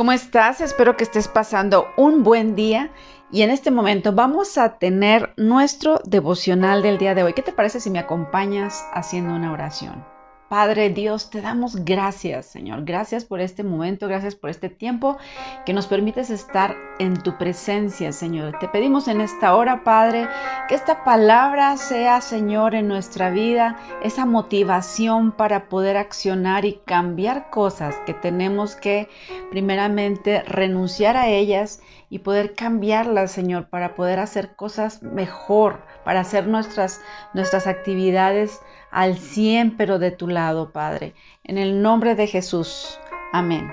¿Cómo 0.00 0.12
estás? 0.12 0.62
Espero 0.62 0.96
que 0.96 1.04
estés 1.04 1.28
pasando 1.28 1.88
un 1.98 2.22
buen 2.22 2.54
día 2.54 2.90
y 3.30 3.42
en 3.42 3.50
este 3.50 3.70
momento 3.70 4.14
vamos 4.14 4.56
a 4.56 4.78
tener 4.78 5.34
nuestro 5.36 6.00
devocional 6.06 6.80
del 6.80 6.96
día 6.96 7.14
de 7.14 7.22
hoy. 7.22 7.34
¿Qué 7.34 7.42
te 7.42 7.52
parece 7.52 7.80
si 7.80 7.90
me 7.90 7.98
acompañas 7.98 8.82
haciendo 8.94 9.34
una 9.34 9.52
oración? 9.52 10.02
Padre 10.50 10.90
Dios, 10.90 11.30
te 11.30 11.42
damos 11.42 11.84
gracias, 11.84 12.46
Señor. 12.46 12.84
Gracias 12.84 13.24
por 13.24 13.40
este 13.40 13.62
momento, 13.62 14.08
gracias 14.08 14.34
por 14.34 14.50
este 14.50 14.68
tiempo 14.68 15.16
que 15.64 15.72
nos 15.72 15.86
permites 15.86 16.28
estar 16.28 16.76
en 16.98 17.22
tu 17.22 17.38
presencia, 17.38 18.10
Señor. 18.10 18.58
Te 18.58 18.66
pedimos 18.66 19.06
en 19.06 19.20
esta 19.20 19.54
hora, 19.54 19.84
Padre, 19.84 20.26
que 20.68 20.74
esta 20.74 21.04
palabra 21.04 21.76
sea, 21.76 22.20
Señor, 22.20 22.74
en 22.74 22.88
nuestra 22.88 23.30
vida, 23.30 23.78
esa 24.02 24.26
motivación 24.26 25.30
para 25.30 25.68
poder 25.68 25.96
accionar 25.96 26.64
y 26.64 26.80
cambiar 26.84 27.48
cosas 27.50 27.94
que 28.04 28.12
tenemos 28.12 28.74
que, 28.74 29.08
primeramente, 29.52 30.42
renunciar 30.42 31.16
a 31.16 31.28
ellas 31.28 31.80
y 32.08 32.18
poder 32.18 32.56
cambiarlas, 32.56 33.30
Señor, 33.30 33.68
para 33.68 33.94
poder 33.94 34.18
hacer 34.18 34.56
cosas 34.56 35.00
mejor, 35.00 35.84
para 36.04 36.18
hacer 36.18 36.48
nuestras, 36.48 37.00
nuestras 37.34 37.68
actividades 37.68 38.60
al 38.90 39.18
100, 39.18 39.76
pero 39.76 39.98
de 39.98 40.10
tu 40.10 40.28
lado, 40.28 40.70
Padre. 40.70 41.14
En 41.44 41.58
el 41.58 41.82
nombre 41.82 42.14
de 42.14 42.26
Jesús. 42.26 42.98
Amén. 43.32 43.72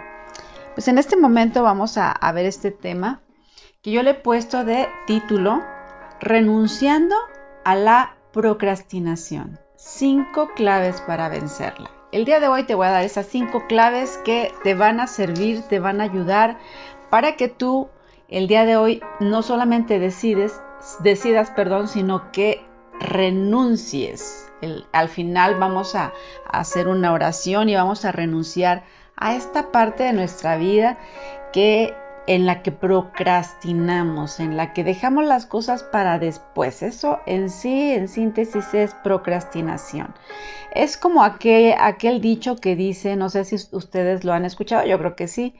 Pues 0.76 0.88
en 0.88 0.99
este 0.99 1.17
momento 1.17 1.63
vamos 1.63 1.98
a, 1.98 2.20
ver 2.34 2.45
este 2.45 2.70
tema 2.70 3.21
que 3.81 3.91
yo 3.91 4.03
le 4.03 4.12
he 4.12 4.13
puesto 4.13 4.63
de 4.63 4.88
título 5.07 5.63
Renunciando 6.20 7.16
a 7.66 7.76
la 7.76 8.16
procrastinación. 8.31 9.59
Cinco 9.76 10.52
claves 10.55 11.02
para 11.02 11.29
vencerla. 11.29 11.90
El 12.12 12.26
día 12.26 12.40
de 12.40 12.48
hoy 12.48 12.63
te 12.63 12.76
voy 12.76 12.85
a 12.85 12.91
dar 12.91 13.04
esas 13.04 13.26
cinco 13.26 13.65
claves 13.68 14.20
que 14.23 14.54
te 14.63 14.76
van 14.76 14.99
a 14.99 15.07
servir, 15.07 15.63
te 15.63 15.79
van 15.79 15.99
a 15.99 16.04
ayudar 16.04 16.59
para 17.09 17.35
que 17.35 17.48
tú 17.48 17.90
el 18.27 18.48
día 18.48 18.65
de 18.65 18.77
hoy 18.77 19.02
no 19.20 19.41
solamente 19.41 19.98
decides, 19.98 20.62
decidas, 20.99 21.49
perdón, 21.49 21.88
sino 21.88 22.32
que 22.32 22.66
renuncies 22.99 24.48
al 24.91 25.09
final 25.09 25.55
vamos 25.59 25.95
a, 25.95 26.13
hacer 26.49 26.87
una 26.87 27.12
oración 27.12 27.70
y 27.70 27.76
vamos 27.76 28.05
a 28.05 28.12
renunciar 28.12 28.84
a 29.15 29.35
esta 29.35 29.71
parte 29.71 30.04
de 30.04 30.13
nuestra 30.13 30.57
vida 30.57 30.98
que 31.51 31.93
en 32.26 32.45
la 32.45 32.62
que 32.62 32.71
procrastinamos, 32.71 34.39
en 34.39 34.57
la 34.57 34.73
que 34.73 34.84
dejamos 34.84 35.26
las 35.26 35.45
cosas 35.45 35.84
para 35.84 36.20
después. 36.20 36.84
Eso 36.84 37.20
en 37.26 37.49
sí, 37.49 37.91
en 37.93 38.07
síntesis, 38.09 38.73
es 38.73 38.93
procrastinación. 38.95 40.13
Es 40.73 40.98
como 40.98 41.23
aquel, 41.23 41.76
aquel 41.79 42.20
dicho 42.20 42.57
que 42.57 42.76
dice, 42.76 43.15
no 43.15 43.29
sé 43.29 43.45
si 43.45 43.55
ustedes 43.71 44.26
lo 44.26 44.34
han 44.34 44.43
escuchado, 44.43 44.85
yo 44.85 44.98
creo 44.99 45.15
que 45.15 45.27
sí, 45.27 45.55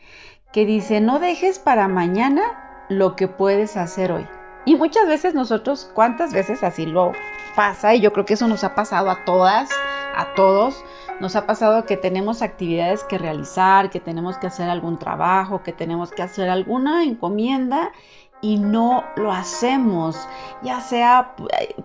que 0.52 0.66
dice, 0.66 1.00
no 1.00 1.20
dejes 1.20 1.58
para 1.60 1.88
mañana 1.88 2.86
lo 2.90 3.16
que 3.16 3.30
puedes 3.30 3.78
hacer 3.78 4.12
hoy. 4.12 4.28
Y 4.68 4.76
muchas 4.76 5.08
veces 5.08 5.34
nosotros, 5.34 5.90
¿cuántas 5.94 6.34
veces 6.34 6.62
así 6.62 6.86
lo 6.86 7.14
pasa? 7.56 7.96
Y 7.96 8.02
yo 8.02 8.12
creo 8.12 8.26
que 8.26 8.34
eso 8.34 8.50
nos 8.50 8.66
ha 8.66 8.76
pasado 8.76 9.10
a 9.10 9.24
todas, 9.24 9.70
a 10.14 10.34
todos. 10.36 10.84
Nos 11.22 11.38
ha 11.38 11.48
pasado 11.48 11.86
que 11.86 11.96
tenemos 11.96 12.42
actividades 12.42 13.06
que 13.06 13.18
realizar, 13.18 13.90
que 13.90 14.02
tenemos 14.02 14.38
que 14.38 14.48
hacer 14.48 14.70
algún 14.70 15.00
trabajo, 15.00 15.64
que 15.64 15.72
tenemos 15.72 16.12
que 16.12 16.22
hacer 16.22 16.50
alguna 16.50 17.06
encomienda 17.06 17.94
y 18.42 18.58
no 18.58 19.04
lo 19.16 19.32
hacemos. 19.32 20.18
Ya 20.62 20.82
sea, 20.82 21.36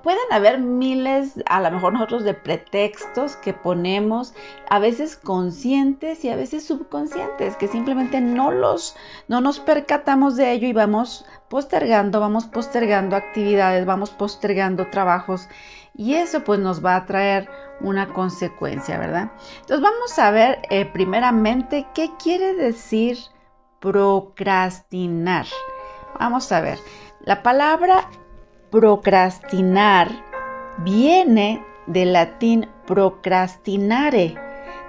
pueden 0.03 0.33
haber 0.33 0.59
miles, 0.59 1.35
a 1.47 1.61
lo 1.61 1.71
mejor 1.71 1.93
nosotros, 1.93 2.25
de 2.25 2.35
pretextos 2.35 3.37
que 3.37 3.53
ponemos, 3.53 4.35
a 4.69 4.79
veces 4.79 5.17
conscientes 5.17 6.25
y 6.25 6.31
a 6.31 6.37
veces 6.37 6.67
subconscientes, 6.67 7.57
que 7.57 7.69
simplemente 7.69 8.21
no 8.21 8.51
los, 8.51 8.97
no 9.29 9.41
nos 9.41 9.61
percatamos 9.61 10.37
de 10.37 10.53
ello 10.53 10.69
y 10.69 10.73
vamos 10.73 11.25
postergando, 11.53 12.19
vamos 12.19 12.47
postergando 12.47 13.15
actividades, 13.15 13.85
vamos 13.85 14.09
postergando 14.09 14.87
trabajos 14.87 15.51
y 15.95 16.15
eso 16.15 16.45
pues 16.45 16.59
nos 16.59 16.83
va 16.83 16.97
a 16.97 17.05
traer 17.05 17.47
una 17.83 18.09
consecuencia, 18.09 18.99
¿verdad? 18.99 19.33
Entonces 19.61 19.83
vamos 19.83 20.19
a 20.19 20.31
ver 20.31 20.63
eh, 20.71 20.87
primeramente 20.87 21.87
qué 21.93 22.09
quiere 22.19 22.55
decir 22.55 23.19
procrastinar. 23.81 25.45
Vamos 26.19 26.51
a 26.53 26.63
ver, 26.63 26.79
la 27.21 27.43
palabra 27.43 28.09
procrastinar 28.71 30.09
viene 30.79 31.63
del 31.87 32.15
latín 32.15 32.67
procrastinare, 32.87 34.37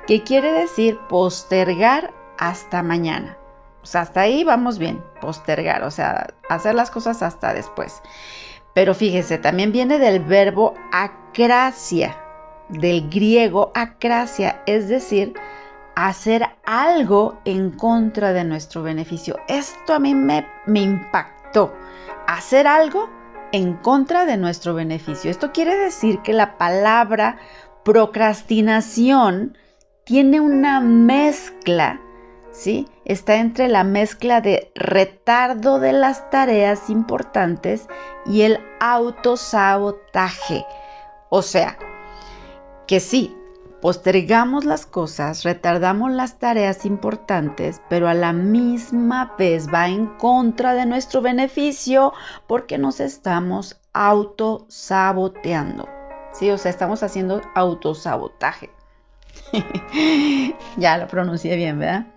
que 0.08 0.24
quiere 0.24 0.54
decir 0.54 0.98
postergar 1.10 2.14
hasta 2.38 2.82
mañana. 2.84 3.38
Hasta 3.94 4.22
ahí 4.22 4.44
vamos 4.44 4.78
bien, 4.80 5.04
postergar, 5.22 5.84
o 5.84 5.92
sea, 5.92 6.28
hacer 6.50 6.76
las 6.76 6.92
cosas 6.92 7.22
hasta 7.22 7.54
después. 7.54 8.02
Pero 8.74 8.96
fíjese, 8.96 9.38
también 9.38 9.72
viene 9.72 10.00
del 10.00 10.20
verbo 10.20 10.74
acracia, 10.92 12.18
del 12.70 13.10
griego 13.10 13.72
acracia, 13.76 14.62
es 14.66 14.88
decir, 14.88 15.34
hacer 15.96 16.44
algo 16.66 17.40
en 17.46 17.72
contra 17.72 18.34
de 18.34 18.44
nuestro 18.44 18.82
beneficio. 18.84 19.38
Esto 19.48 19.94
a 19.94 20.00
mí 20.00 20.16
me, 20.16 20.48
me 20.66 20.82
impactó. 20.82 21.74
Hacer 22.28 22.68
algo 22.68 23.10
en 23.52 23.74
contra 23.74 24.26
de 24.26 24.38
nuestro 24.38 24.74
beneficio. 24.74 25.30
Esto 25.30 25.52
quiere 25.52 25.78
decir 25.78 26.20
que 26.20 26.34
la 26.34 26.58
palabra 26.58 27.38
procrastinación 27.84 29.58
tiene 30.04 30.40
una 30.40 30.80
mezcla, 30.80 32.02
Está 33.06 33.36
entre 33.38 33.68
la 33.68 33.84
mezcla 33.84 34.40
de 34.40 34.72
retardo 34.76 35.80
de 35.80 35.92
las 35.92 36.30
tareas 36.30 36.90
importantes 36.90 37.88
y 38.26 38.44
el 38.44 38.60
autosabotaje. 38.80 40.66
O 41.30 41.42
sea, 41.42 41.78
que 42.88 43.00
sí, 43.00 43.36
Postergamos 43.84 44.64
las 44.64 44.86
cosas, 44.86 45.44
retardamos 45.44 46.10
las 46.10 46.40
tareas 46.40 46.86
importantes, 46.86 47.82
pero 47.90 48.08
a 48.08 48.14
la 48.14 48.32
misma 48.32 49.36
vez 49.38 49.68
va 49.68 49.90
en 49.90 50.06
contra 50.06 50.74
de 50.74 50.86
nuestro 50.86 51.22
beneficio 51.22 52.14
porque 52.48 52.78
nos 52.78 53.02
estamos 53.02 53.82
autosaboteando. 53.92 55.90
Sí, 56.32 56.50
o 56.50 56.58
sea, 56.58 56.72
estamos 56.72 57.04
haciendo 57.04 57.42
autosabotaje. 57.56 58.73
ya 60.78 60.98
lo 60.98 61.08
pronuncié 61.08 61.56
bien, 61.56 61.80
¿verdad? 61.80 62.08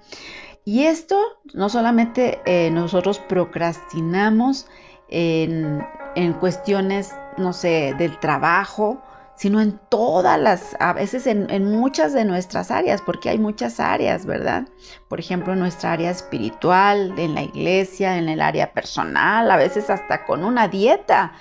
Y 0.64 0.84
esto 0.84 1.20
no 1.54 1.68
solamente 1.68 2.40
eh, 2.44 2.70
nosotros 2.70 3.20
procrastinamos 3.20 4.66
en, 5.08 5.86
en 6.16 6.32
cuestiones, 6.32 7.14
no 7.36 7.52
sé, 7.52 7.94
del 7.96 8.18
trabajo, 8.18 9.00
sino 9.36 9.60
en 9.60 9.78
todas 9.90 10.40
las, 10.40 10.76
a 10.80 10.94
veces 10.94 11.26
en, 11.26 11.70
muchas 11.70 12.12
de 12.14 12.24
nuestras 12.24 12.70
áreas, 12.70 13.02
porque 13.02 13.28
hay 13.28 13.38
muchas 13.38 13.78
áreas, 13.80 14.24
¿verdad? 14.24 14.66
Por 15.08 15.20
ejemplo, 15.20 15.52
en 15.52 15.60
nuestra 15.60 15.92
área 15.92 16.10
espiritual, 16.10 17.14
en 17.18 17.34
la 17.34 17.42
iglesia, 17.42 18.16
en 18.16 18.28
el 18.30 18.40
área 18.40 18.72
personal, 18.72 19.50
a 19.50 19.56
veces 19.56 19.90
hasta 19.90 20.24
con 20.24 20.42
una 20.42 20.68
dieta, 20.68 21.34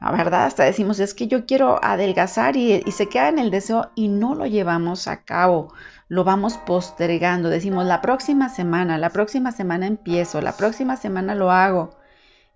la 0.00 0.12
verdad, 0.12 0.44
hasta 0.44 0.64
decimos, 0.64 1.00
es 1.00 1.14
que 1.14 1.26
yo 1.26 1.46
quiero 1.46 1.82
adelgazar 1.82 2.56
y, 2.56 2.82
y 2.84 2.92
se 2.92 3.08
queda 3.08 3.28
en 3.28 3.38
el 3.38 3.50
deseo 3.50 3.90
y 3.94 4.08
no 4.08 4.34
lo 4.34 4.46
llevamos 4.46 5.08
a 5.08 5.22
cabo, 5.22 5.72
lo 6.08 6.24
vamos 6.24 6.58
postergando, 6.58 7.48
decimos, 7.48 7.86
la 7.86 8.00
próxima 8.00 8.48
semana, 8.48 8.98
la 8.98 9.10
próxima 9.10 9.52
semana 9.52 9.86
empiezo, 9.86 10.40
la 10.40 10.56
próxima 10.56 10.96
semana 10.96 11.34
lo 11.34 11.50
hago. 11.50 11.96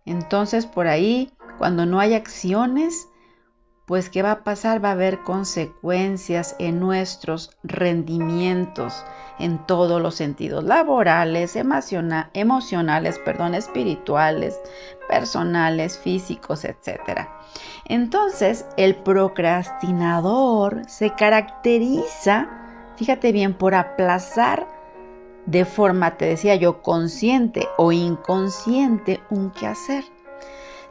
Entonces, 0.05 0.67
por 0.67 0.87
ahí, 0.87 1.33
cuando 1.59 1.87
no 1.87 2.01
hay 2.01 2.15
acciones, 2.15 3.09
pues 3.91 4.09
¿qué 4.09 4.23
va 4.23 4.31
a 4.31 4.45
pasar? 4.45 4.85
Va 4.85 4.91
a 4.91 4.93
haber 4.93 5.25
consecuencias 5.25 6.55
en 6.61 6.79
nuestros 6.79 7.51
rendimientos 7.65 9.05
en 9.41 9.67
todos 9.67 10.01
los 10.01 10.15
sentidos, 10.15 10.63
laborales, 10.63 11.57
emocionales, 11.57 13.19
perdón, 13.19 13.57
espirituales, 13.57 14.61
personales, 15.09 15.99
físicos, 15.99 16.65
etc. 16.65 17.27
Entonces, 17.85 18.65
el 18.77 18.95
procrastinador 18.95 20.89
se 20.89 21.11
caracteriza, 21.11 22.49
fíjate 22.95 23.33
bien, 23.33 23.55
por 23.55 23.75
aplazar 23.75 24.69
de 25.47 25.65
forma, 25.65 26.17
te 26.17 26.27
decía 26.27 26.55
yo, 26.55 26.81
consciente 26.81 27.67
o 27.77 27.91
inconsciente 27.91 29.21
un 29.31 29.51
quehacer, 29.51 30.05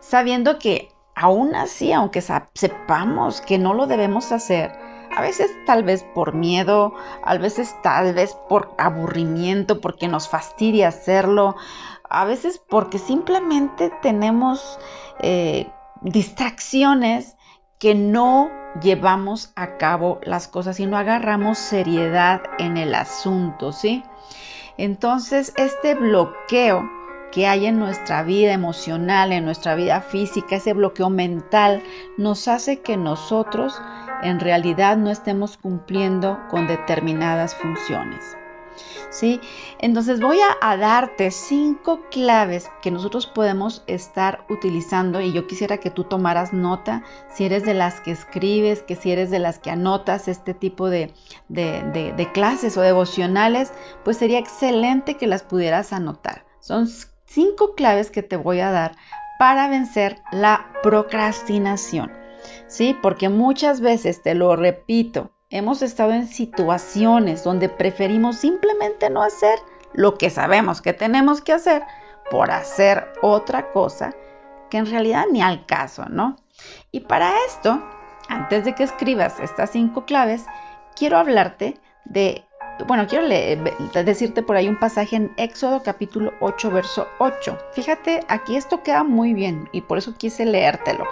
sabiendo 0.01 0.59
que 0.59 0.89
aún 1.19 1.53
así, 1.53 1.91
aunque 1.91 2.21
sepamos 2.53 3.41
que 3.41 3.59
no 3.59 3.73
lo 3.73 3.87
debemos 3.87 4.31
hacer, 4.31 4.71
a 5.13 5.21
veces 5.21 5.51
tal 5.65 5.83
vez 5.83 6.03
por 6.15 6.33
miedo, 6.33 6.93
a 7.23 7.37
veces 7.37 7.75
tal 7.83 8.13
vez 8.13 8.37
por 8.47 8.73
aburrimiento, 8.77 9.81
porque 9.81 10.07
nos 10.07 10.29
fastidia 10.29 10.87
hacerlo, 10.87 11.57
a 12.09 12.23
veces 12.23 12.61
porque 12.69 12.99
simplemente 12.99 13.91
tenemos 14.01 14.79
eh, 15.19 15.69
distracciones 16.01 17.35
que 17.79 17.95
no 17.95 18.49
llevamos 18.81 19.51
a 19.57 19.75
cabo 19.75 20.19
las 20.23 20.47
cosas 20.47 20.79
y 20.79 20.85
no 20.85 20.97
agarramos 20.97 21.57
seriedad 21.57 22.43
en 22.59 22.77
el 22.77 22.95
asunto, 22.95 23.73
¿sí? 23.73 24.03
Entonces, 24.77 25.51
este 25.57 25.95
bloqueo 25.95 26.89
que 27.31 27.47
hay 27.47 27.65
en 27.67 27.79
nuestra 27.79 28.23
vida 28.23 28.53
emocional, 28.53 29.31
en 29.31 29.45
nuestra 29.45 29.75
vida 29.75 30.01
física, 30.01 30.55
ese 30.55 30.73
bloqueo 30.73 31.09
mental, 31.09 31.83
nos 32.17 32.47
hace 32.47 32.81
que 32.81 32.97
nosotros 32.97 33.79
en 34.23 34.39
realidad 34.39 34.97
no 34.97 35.11
estemos 35.11 35.57
cumpliendo 35.57 36.39
con 36.49 36.67
determinadas 36.67 37.55
funciones. 37.55 38.35
¿Sí? 39.09 39.41
Entonces 39.79 40.21
voy 40.21 40.37
a, 40.61 40.77
darte 40.77 41.31
cinco 41.31 42.01
claves 42.11 42.69
que 42.81 42.91
nosotros 42.91 43.25
podemos 43.25 43.83
estar 43.87 44.45
utilizando 44.49 45.19
y 45.19 45.33
yo 45.33 45.47
quisiera 45.47 45.79
que 45.79 45.89
tú 45.89 46.03
tomaras 46.03 46.53
nota, 46.53 47.03
si 47.33 47.45
eres 47.45 47.65
de 47.65 47.73
las 47.73 48.01
que 48.01 48.11
escribes, 48.11 48.83
que 48.83 48.95
si 48.95 49.11
eres 49.11 49.31
de 49.31 49.39
las 49.39 49.57
que 49.57 49.71
anotas 49.71 50.27
este 50.27 50.53
tipo 50.53 50.89
de, 50.89 51.11
de 51.49 52.29
clases 52.33 52.77
o 52.77 52.81
devocionales, 52.81 53.73
pues 54.05 54.17
sería 54.17 54.39
excelente 54.39 55.17
que 55.17 55.27
las 55.27 55.41
pudieras 55.41 55.91
anotar. 55.91 56.45
Son 56.59 56.87
cinco 57.29 57.75
claves 57.75 58.11
que 58.11 58.23
te 58.23 58.35
voy 58.35 58.59
a 58.59 58.71
dar 58.71 58.95
para 59.37 59.67
vencer 59.67 60.21
la 60.31 60.71
procrastinación. 60.83 62.11
¿Sí? 62.67 62.95
Porque 63.01 63.29
muchas 63.29 63.81
veces, 63.81 64.21
te 64.21 64.33
lo 64.33 64.55
repito, 64.55 65.31
hemos 65.49 65.81
estado 65.81 66.11
en 66.11 66.27
situaciones 66.27 67.43
donde 67.43 67.69
preferimos 67.69 68.37
simplemente 68.37 69.09
no 69.09 69.23
hacer 69.23 69.59
lo 69.93 70.15
que 70.15 70.29
sabemos 70.29 70.81
que 70.81 70.93
tenemos 70.93 71.41
que 71.41 71.53
hacer 71.53 71.83
por 72.29 72.51
hacer 72.51 73.07
otra 73.21 73.71
cosa 73.71 74.13
que 74.69 74.77
en 74.77 74.85
realidad 74.85 75.25
ni 75.31 75.41
al 75.41 75.65
caso, 75.65 76.05
¿no? 76.09 76.35
Y 76.91 77.01
para 77.01 77.33
esto, 77.47 77.83
antes 78.27 78.65
de 78.65 78.75
que 78.75 78.83
escribas 78.83 79.39
estas 79.39 79.71
cinco 79.71 80.05
claves, 80.05 80.45
quiero 80.95 81.17
hablarte 81.17 81.79
de 82.05 82.45
bueno, 82.87 83.07
quiero 83.07 83.27
decirte 84.03 84.41
por 84.41 84.55
ahí 84.55 84.67
un 84.67 84.79
pasaje 84.79 85.15
en 85.15 85.31
Éxodo 85.37 85.83
capítulo 85.83 86.33
8, 86.39 86.71
verso 86.71 87.07
8. 87.19 87.57
Fíjate, 87.73 88.21
aquí 88.27 88.55
esto 88.55 88.83
queda 88.83 89.03
muy 89.03 89.33
bien 89.33 89.69
y 89.71 89.81
por 89.81 89.97
eso 89.97 90.15
quise 90.17 90.45
leértelo. 90.45 91.05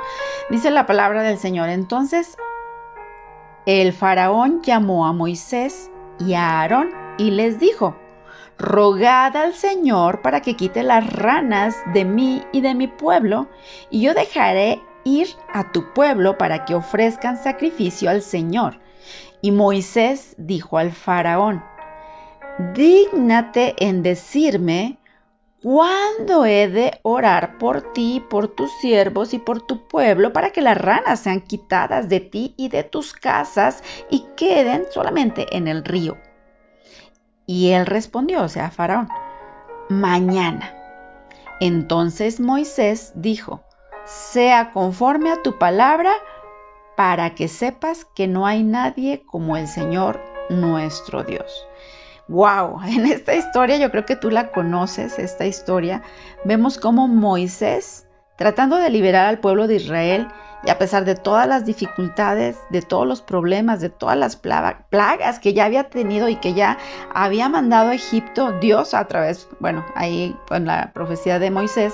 Dice 0.50 0.72
la 0.72 0.86
palabra 0.86 1.24
del 1.24 1.38
Señor. 1.38 1.70
Entonces, 1.70 2.38
el 3.66 3.94
faraón 3.94 4.62
llamó 4.62 5.06
a 5.08 5.14
Moisés 5.14 5.92
y 6.20 6.34
a 6.34 6.62
Aarón 6.62 6.90
y 7.18 7.32
les 7.32 7.60
dijo, 7.60 7.96
rogad 8.58 9.36
al 9.36 9.54
Señor 9.54 10.22
para 10.22 10.42
que 10.42 10.56
quite 10.56 10.84
las 10.84 11.12
ranas 11.14 11.76
de 11.94 12.06
mí 12.06 12.44
y 12.52 12.62
de 12.62 12.76
mi 12.76 12.88
pueblo, 12.88 13.48
y 13.90 14.02
yo 14.02 14.14
dejaré 14.14 14.82
ir 15.04 15.28
a 15.54 15.72
tu 15.72 15.94
pueblo 15.94 16.38
para 16.38 16.66
que 16.66 16.76
ofrezcan 16.76 17.38
sacrificio 17.38 18.10
al 18.10 18.22
Señor. 18.22 18.80
Y 19.42 19.52
Moisés 19.52 20.36
dijo 20.38 20.78
al 20.78 20.92
faraón, 20.92 21.64
dígnate 22.74 23.76
en 23.78 24.04
decirme 24.04 24.98
cuándo 25.62 26.46
he 26.46 26.68
de 26.68 27.00
orar 27.04 27.58
por 27.58 27.94
ti, 27.94 28.24
por 28.30 28.48
tus 28.48 28.72
siervos 28.80 29.34
y 29.34 29.40
por 29.40 29.62
tu 29.62 29.88
pueblo, 29.88 30.34
para 30.34 30.52
que 30.52 30.62
las 30.62 30.78
ranas 30.78 31.20
sean 31.20 31.42
quitadas 31.42 32.10
de 32.10 32.20
ti 32.20 32.54
y 32.58 32.70
de 32.70 32.84
tus 32.84 33.14
casas 33.14 33.84
y 34.10 34.26
queden 34.36 34.86
solamente 34.92 35.56
en 35.56 35.68
el 35.68 35.84
río. 35.84 36.18
Y 37.46 37.72
él 37.72 37.86
respondió, 37.86 38.44
o 38.44 38.50
sea, 38.50 38.72
Faraón, 38.72 39.08
mañana. 39.90 40.74
Entonces 41.60 42.40
Moisés 42.40 43.14
dijo, 43.16 43.64
sea 44.06 44.72
conforme 44.74 45.32
a 45.32 45.42
tu 45.42 45.58
palabra, 45.58 46.14
para 46.98 47.36
que 47.36 47.48
sepas 47.48 48.06
que 48.06 48.28
no 48.28 48.48
hay 48.48 48.64
nadie 48.64 49.24
como 49.28 49.56
el 49.56 49.68
Señor 49.68 50.20
nuestro 50.50 51.24
Dios. 51.24 51.68
Wow, 52.28 52.82
en 52.86 53.06
esta 53.06 53.36
historia 53.36 53.78
yo 53.78 53.92
creo 53.92 54.06
que 54.06 54.16
tú 54.16 54.32
la 54.32 54.52
conoces, 54.52 55.20
esta 55.20 55.46
historia, 55.46 56.02
vemos 56.44 56.80
cómo 56.80 57.08
Moisés, 57.08 58.08
tratando 58.36 58.78
de 58.78 58.90
liberar 58.90 59.28
al 59.28 59.40
pueblo 59.40 59.68
de 59.68 59.76
Israel, 59.76 60.28
y 60.66 60.72
a 60.72 60.80
pesar 60.80 61.06
de 61.06 61.14
todas 61.14 61.48
las 61.48 61.66
dificultades, 61.66 62.58
de 62.72 62.82
todos 62.82 63.06
los 63.06 63.22
problemas, 63.22 63.80
de 63.80 63.90
todas 63.90 64.18
las 64.18 64.36
plagas 64.36 65.40
que 65.40 65.54
ya 65.54 65.66
había 65.66 65.90
tenido 65.90 66.28
y 66.30 66.38
que 66.38 66.56
ya 66.56 66.80
había 67.14 67.48
mandado 67.48 67.92
a 67.92 67.96
Egipto, 67.96 68.54
Dios 68.60 68.96
a 68.96 69.06
través, 69.08 69.48
bueno, 69.60 69.86
ahí 69.94 70.36
con 70.48 70.66
la 70.66 70.92
profecía 70.94 71.38
de 71.38 71.52
Moisés, 71.52 71.94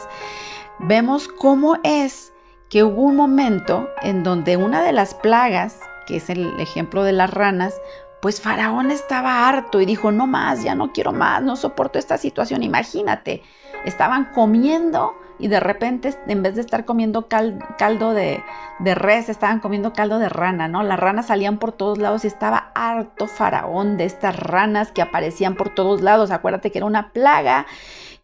vemos 0.80 1.28
cómo 1.28 1.78
es 1.84 2.33
que 2.74 2.84
hubo 2.84 3.04
un 3.04 3.16
momento 3.16 3.88
en 4.02 4.24
donde 4.24 4.58
una 4.58 4.82
de 4.82 4.94
las 4.94 5.14
plagas, 5.14 5.80
que 6.08 6.16
es 6.16 6.32
el 6.32 6.60
ejemplo 6.60 7.04
de 7.04 7.12
las 7.12 7.30
ranas, 7.30 7.80
pues 8.20 8.42
Faraón 8.42 8.90
estaba 8.90 9.48
harto 9.48 9.80
y 9.80 9.86
dijo, 9.86 10.12
no 10.12 10.26
más, 10.26 10.64
ya 10.64 10.74
no 10.74 10.92
quiero 10.92 11.12
más, 11.12 11.44
no 11.44 11.56
soporto 11.56 12.00
esta 12.00 12.18
situación. 12.18 12.64
Imagínate, 12.64 13.44
estaban 13.86 14.32
comiendo 14.34 15.14
y 15.38 15.50
de 15.50 15.60
repente 15.60 16.16
en 16.26 16.42
vez 16.42 16.56
de 16.56 16.62
estar 16.62 16.84
comiendo 16.84 17.28
caldo 17.28 18.14
de, 18.14 18.44
de, 18.80 18.96
res, 18.96 19.30
estaban 19.30 19.60
comiendo 19.60 19.94
caldo 19.94 20.18
de 20.18 20.30
rana, 20.30 20.68
¿no? 20.68 20.82
Las 20.82 21.00
ranas 21.00 21.28
salían 21.28 21.60
por 21.60 21.74
todos 21.74 22.00
lados 22.00 22.24
y 22.24 22.28
estaba 22.28 22.72
harto 22.74 23.28
Faraón 23.28 23.98
de 23.98 24.06
estas 24.06 24.36
ranas 24.36 24.92
que 24.92 25.04
aparecían 25.04 25.54
por 25.54 25.70
todos 25.70 26.02
lados. 26.02 26.32
Acuérdate 26.32 26.72
que 26.72 26.80
era 26.80 26.88
una 26.88 27.12
plaga 27.12 27.68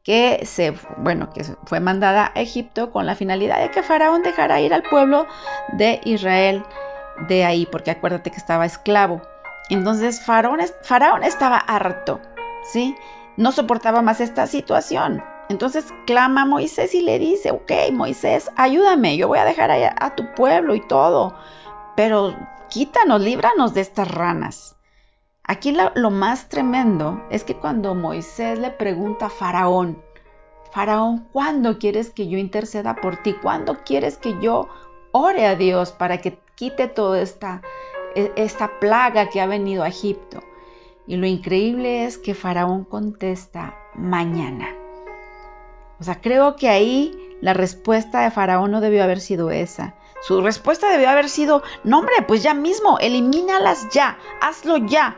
que 0.04 0.46
se, 0.46 0.74
bueno, 0.98 1.30
que 1.32 1.44
fue 1.66 1.80
mandada 1.80 2.32
a 2.34 2.42
Egipto 2.42 2.92
con 2.92 3.06
la 3.06 3.16
finalidad 3.16 3.60
de 3.60 3.72
que 3.72 3.84
Faraón 3.84 4.24
dejara 4.24 4.62
ir 4.62 4.74
al 4.74 4.84
pueblo 4.84 5.28
de 5.74 6.02
Israel 6.06 6.64
de 7.28 7.46
ahí, 7.46 7.66
porque 7.66 7.92
acuérdate 7.92 8.32
que 8.32 8.38
estaba 8.38 8.66
esclavo. 8.66 9.22
Entonces 9.70 10.22
Faraón, 10.22 10.60
Faraón 10.84 11.24
estaba 11.24 11.58
harto, 11.58 12.20
¿sí? 12.72 12.96
No 13.38 13.52
soportaba 13.52 14.02
más 14.02 14.22
esta 14.22 14.48
situación. 14.48 15.24
Entonces 15.50 15.86
clama 16.06 16.44
a 16.44 16.46
Moisés 16.46 16.94
y 16.94 17.02
le 17.02 17.20
dice, 17.20 17.52
ok, 17.52 17.72
Moisés, 17.92 18.52
ayúdame, 18.56 19.18
yo 19.18 19.28
voy 19.28 19.40
a 19.40 19.46
dejar 19.46 19.72
a, 19.72 19.96
a 20.00 20.16
tu 20.16 20.34
pueblo 20.34 20.76
y 20.76 20.88
todo, 20.88 21.36
pero 21.96 22.36
quítanos, 22.70 23.22
líbranos 23.22 23.74
de 23.74 23.82
estas 23.82 24.10
ranas. 24.10 24.76
Aquí 25.50 25.72
lo, 25.72 26.12
más 26.12 26.48
tremendo 26.48 27.24
es 27.32 27.44
que 27.44 27.56
cuando 27.56 27.96
Moisés 27.96 28.60
le 28.60 28.70
pregunta 28.70 29.26
a 29.26 29.30
Faraón, 29.32 30.00
Faraón, 30.72 31.28
¿cuándo 31.32 31.80
quieres 31.80 32.12
que 32.12 32.28
yo 32.28 32.38
interceda 32.38 32.98
por 32.98 33.18
ti? 33.24 33.34
¿Cuándo 33.34 33.80
quieres 33.84 34.20
que 34.20 34.40
yo 34.40 34.68
ore 35.12 35.48
a 35.48 35.56
Dios 35.56 35.92
para 35.92 36.20
que 36.20 36.38
quite 36.54 36.88
toda 36.88 37.20
esta, 37.20 37.64
e, 38.14 38.32
esta 38.36 38.80
plaga 38.80 39.32
que 39.32 39.42
ha 39.42 39.48
venido 39.48 39.82
a 39.82 39.88
Egipto? 39.88 40.44
Y 41.08 41.18
lo 41.18 41.26
increíble 41.26 42.06
es 42.06 42.20
que 42.20 42.36
Faraón 42.36 42.84
contesta, 42.84 43.76
mañana. 43.96 44.68
O 46.00 46.04
sea, 46.04 46.22
creo 46.22 46.58
que 46.58 46.70
ahí 46.70 47.12
la 47.42 47.56
respuesta 47.56 48.22
de 48.22 48.30
Faraón 48.30 48.70
no 48.70 48.82
debió 48.82 49.04
haber 49.04 49.20
sido 49.20 49.50
esa. 49.50 49.96
Su 50.22 50.42
respuesta 50.42 50.92
debió 50.92 51.10
haber 51.10 51.28
sido, 51.28 51.64
no 51.84 51.98
hombre, 51.98 52.14
pues 52.28 52.44
ya 52.44 52.54
mismo, 52.54 53.00
elimínalas 53.00 53.90
ya, 53.90 54.20
hazlo 54.42 54.78
ya 54.78 55.18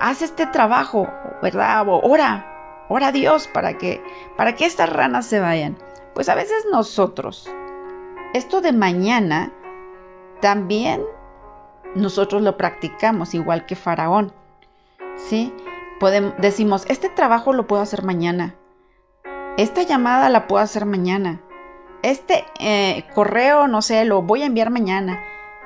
haz 0.00 0.22
este 0.22 0.46
trabajo, 0.46 1.08
¿verdad? 1.42 1.84
ora, 1.86 2.86
ora 2.88 3.08
a 3.08 3.12
Dios 3.12 3.48
para 3.48 3.78
que, 3.78 4.02
para 4.36 4.54
que 4.54 4.66
estas 4.66 4.90
ranas 4.90 5.26
se 5.26 5.40
vayan. 5.40 5.76
Pues 6.14 6.28
a 6.28 6.34
veces 6.34 6.66
nosotros, 6.70 7.50
esto 8.32 8.60
de 8.60 8.72
mañana, 8.72 9.52
también 10.40 11.02
nosotros 11.94 12.42
lo 12.42 12.56
practicamos 12.56 13.34
igual 13.34 13.66
que 13.66 13.76
Faraón. 13.76 14.32
¿Sí? 15.16 15.52
Podemos, 16.00 16.34
decimos, 16.38 16.84
este 16.88 17.08
trabajo 17.08 17.52
lo 17.52 17.66
puedo 17.66 17.82
hacer 17.82 18.02
mañana. 18.02 18.54
Esta 19.56 19.82
llamada 19.82 20.28
la 20.28 20.46
puedo 20.46 20.62
hacer 20.62 20.86
mañana. 20.86 21.40
Este 22.02 22.44
eh, 22.60 23.04
correo, 23.14 23.68
no 23.68 23.80
sé, 23.80 24.04
lo 24.04 24.22
voy 24.22 24.42
a 24.42 24.46
enviar 24.46 24.70
mañana 24.70 25.20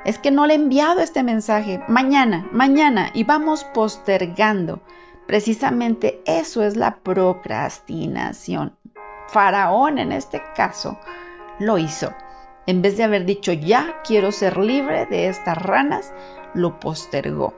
es 0.04 0.18
que 0.18 0.30
no 0.30 0.46
le 0.46 0.54
he 0.54 0.56
enviado 0.56 1.00
este 1.00 1.22
mensaje. 1.22 1.82
Mañana, 1.88 2.48
mañana. 2.52 3.10
Y 3.14 3.24
vamos 3.24 3.64
postergando. 3.64 4.80
Precisamente 5.26 6.22
eso 6.24 6.62
es 6.62 6.76
la 6.76 6.96
procrastinación. 6.96 8.74
Faraón 9.28 9.98
en 9.98 10.12
este 10.12 10.42
caso 10.54 10.98
lo 11.58 11.78
hizo. 11.78 12.12
En 12.66 12.82
vez 12.82 12.96
de 12.96 13.04
haber 13.04 13.24
dicho 13.24 13.52
ya 13.52 14.00
quiero 14.04 14.32
ser 14.32 14.56
libre 14.56 15.06
de 15.06 15.28
estas 15.28 15.58
ranas, 15.58 16.12
lo 16.54 16.80
postergó. 16.80 17.54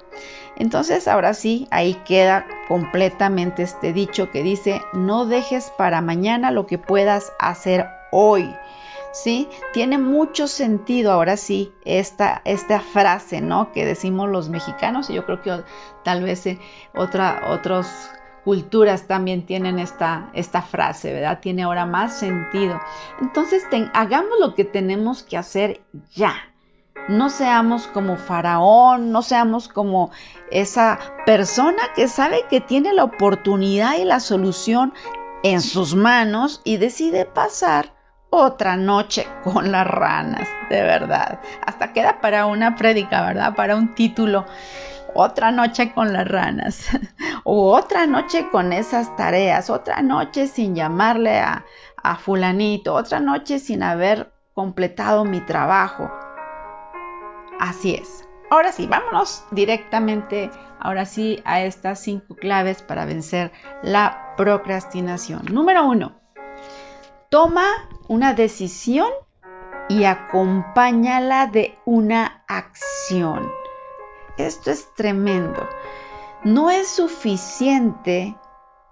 Entonces 0.56 1.08
ahora 1.08 1.34
sí, 1.34 1.68
ahí 1.70 1.94
queda 2.04 2.46
completamente 2.68 3.62
este 3.62 3.92
dicho 3.92 4.30
que 4.30 4.42
dice, 4.42 4.82
no 4.92 5.26
dejes 5.26 5.72
para 5.76 6.00
mañana 6.00 6.50
lo 6.50 6.66
que 6.66 6.78
puedas 6.78 7.32
hacer 7.38 7.86
hoy. 8.10 8.54
¿Sí? 9.12 9.48
Tiene 9.72 9.98
mucho 9.98 10.48
sentido 10.48 11.12
ahora 11.12 11.36
sí 11.36 11.72
esta, 11.84 12.42
esta 12.44 12.80
frase, 12.80 13.40
¿no? 13.40 13.72
Que 13.72 13.84
decimos 13.84 14.28
los 14.28 14.48
mexicanos 14.48 15.10
y 15.10 15.14
yo 15.14 15.26
creo 15.26 15.42
que 15.42 15.62
tal 16.04 16.22
vez 16.22 16.46
eh, 16.46 16.58
otra, 16.94 17.42
otras 17.48 18.10
culturas 18.44 19.06
también 19.06 19.44
tienen 19.44 19.78
esta, 19.78 20.30
esta 20.32 20.62
frase, 20.62 21.12
¿verdad? 21.12 21.40
Tiene 21.40 21.62
ahora 21.62 21.86
más 21.86 22.18
sentido. 22.18 22.80
Entonces, 23.20 23.64
hagamos 23.92 24.38
lo 24.40 24.54
que 24.54 24.64
tenemos 24.64 25.22
que 25.22 25.36
hacer 25.36 25.80
ya. 26.14 26.34
No 27.08 27.30
seamos 27.30 27.86
como 27.86 28.16
Faraón, 28.16 29.10
no 29.10 29.22
seamos 29.22 29.68
como 29.68 30.10
esa 30.50 30.98
persona 31.26 31.82
que 31.96 32.08
sabe 32.08 32.44
que 32.48 32.60
tiene 32.60 32.92
la 32.92 33.04
oportunidad 33.04 33.96
y 33.98 34.04
la 34.04 34.20
solución 34.20 34.92
en 35.42 35.60
sus 35.60 35.94
manos 35.94 36.60
y 36.64 36.76
decide 36.76 37.24
pasar 37.24 37.94
otra 38.30 38.76
noche 38.76 39.26
con 39.42 39.72
las 39.72 39.86
ranas, 39.86 40.48
de 40.68 40.82
verdad. 40.82 41.40
Hasta 41.66 41.92
queda 41.92 42.20
para 42.20 42.46
una 42.46 42.76
prédica, 42.76 43.22
¿verdad? 43.26 43.54
Para 43.54 43.76
un 43.76 43.94
título. 43.94 44.46
Otra 45.14 45.50
noche 45.50 45.92
con 45.92 46.12
las 46.12 46.26
ranas. 46.26 46.88
o 47.44 47.72
otra 47.76 48.06
noche 48.06 48.48
con 48.50 48.72
esas 48.72 49.14
tareas. 49.16 49.68
Otra 49.68 50.00
noche 50.00 50.46
sin 50.46 50.74
llamarle 50.74 51.40
a, 51.40 51.64
a 52.02 52.16
fulanito. 52.16 52.94
Otra 52.94 53.18
noche 53.18 53.58
sin 53.58 53.82
haber 53.82 54.32
completado 54.54 55.24
mi 55.24 55.40
trabajo. 55.40 56.10
Así 57.58 57.94
es. 57.94 58.24
Ahora 58.50 58.72
sí, 58.72 58.86
vámonos 58.88 59.44
directamente, 59.52 60.50
ahora 60.80 61.04
sí, 61.04 61.40
a 61.44 61.60
estas 61.60 62.00
cinco 62.00 62.34
claves 62.34 62.82
para 62.82 63.04
vencer 63.04 63.52
la 63.82 64.34
procrastinación. 64.36 65.42
Número 65.52 65.84
uno, 65.86 66.20
toma 67.28 67.64
una 68.10 68.34
decisión 68.34 69.08
y 69.88 70.02
acompáñala 70.02 71.46
de 71.46 71.78
una 71.84 72.42
acción. 72.48 73.48
Esto 74.36 74.72
es 74.72 74.92
tremendo. 74.96 75.64
No 76.42 76.70
es 76.70 76.88
suficiente 76.88 78.34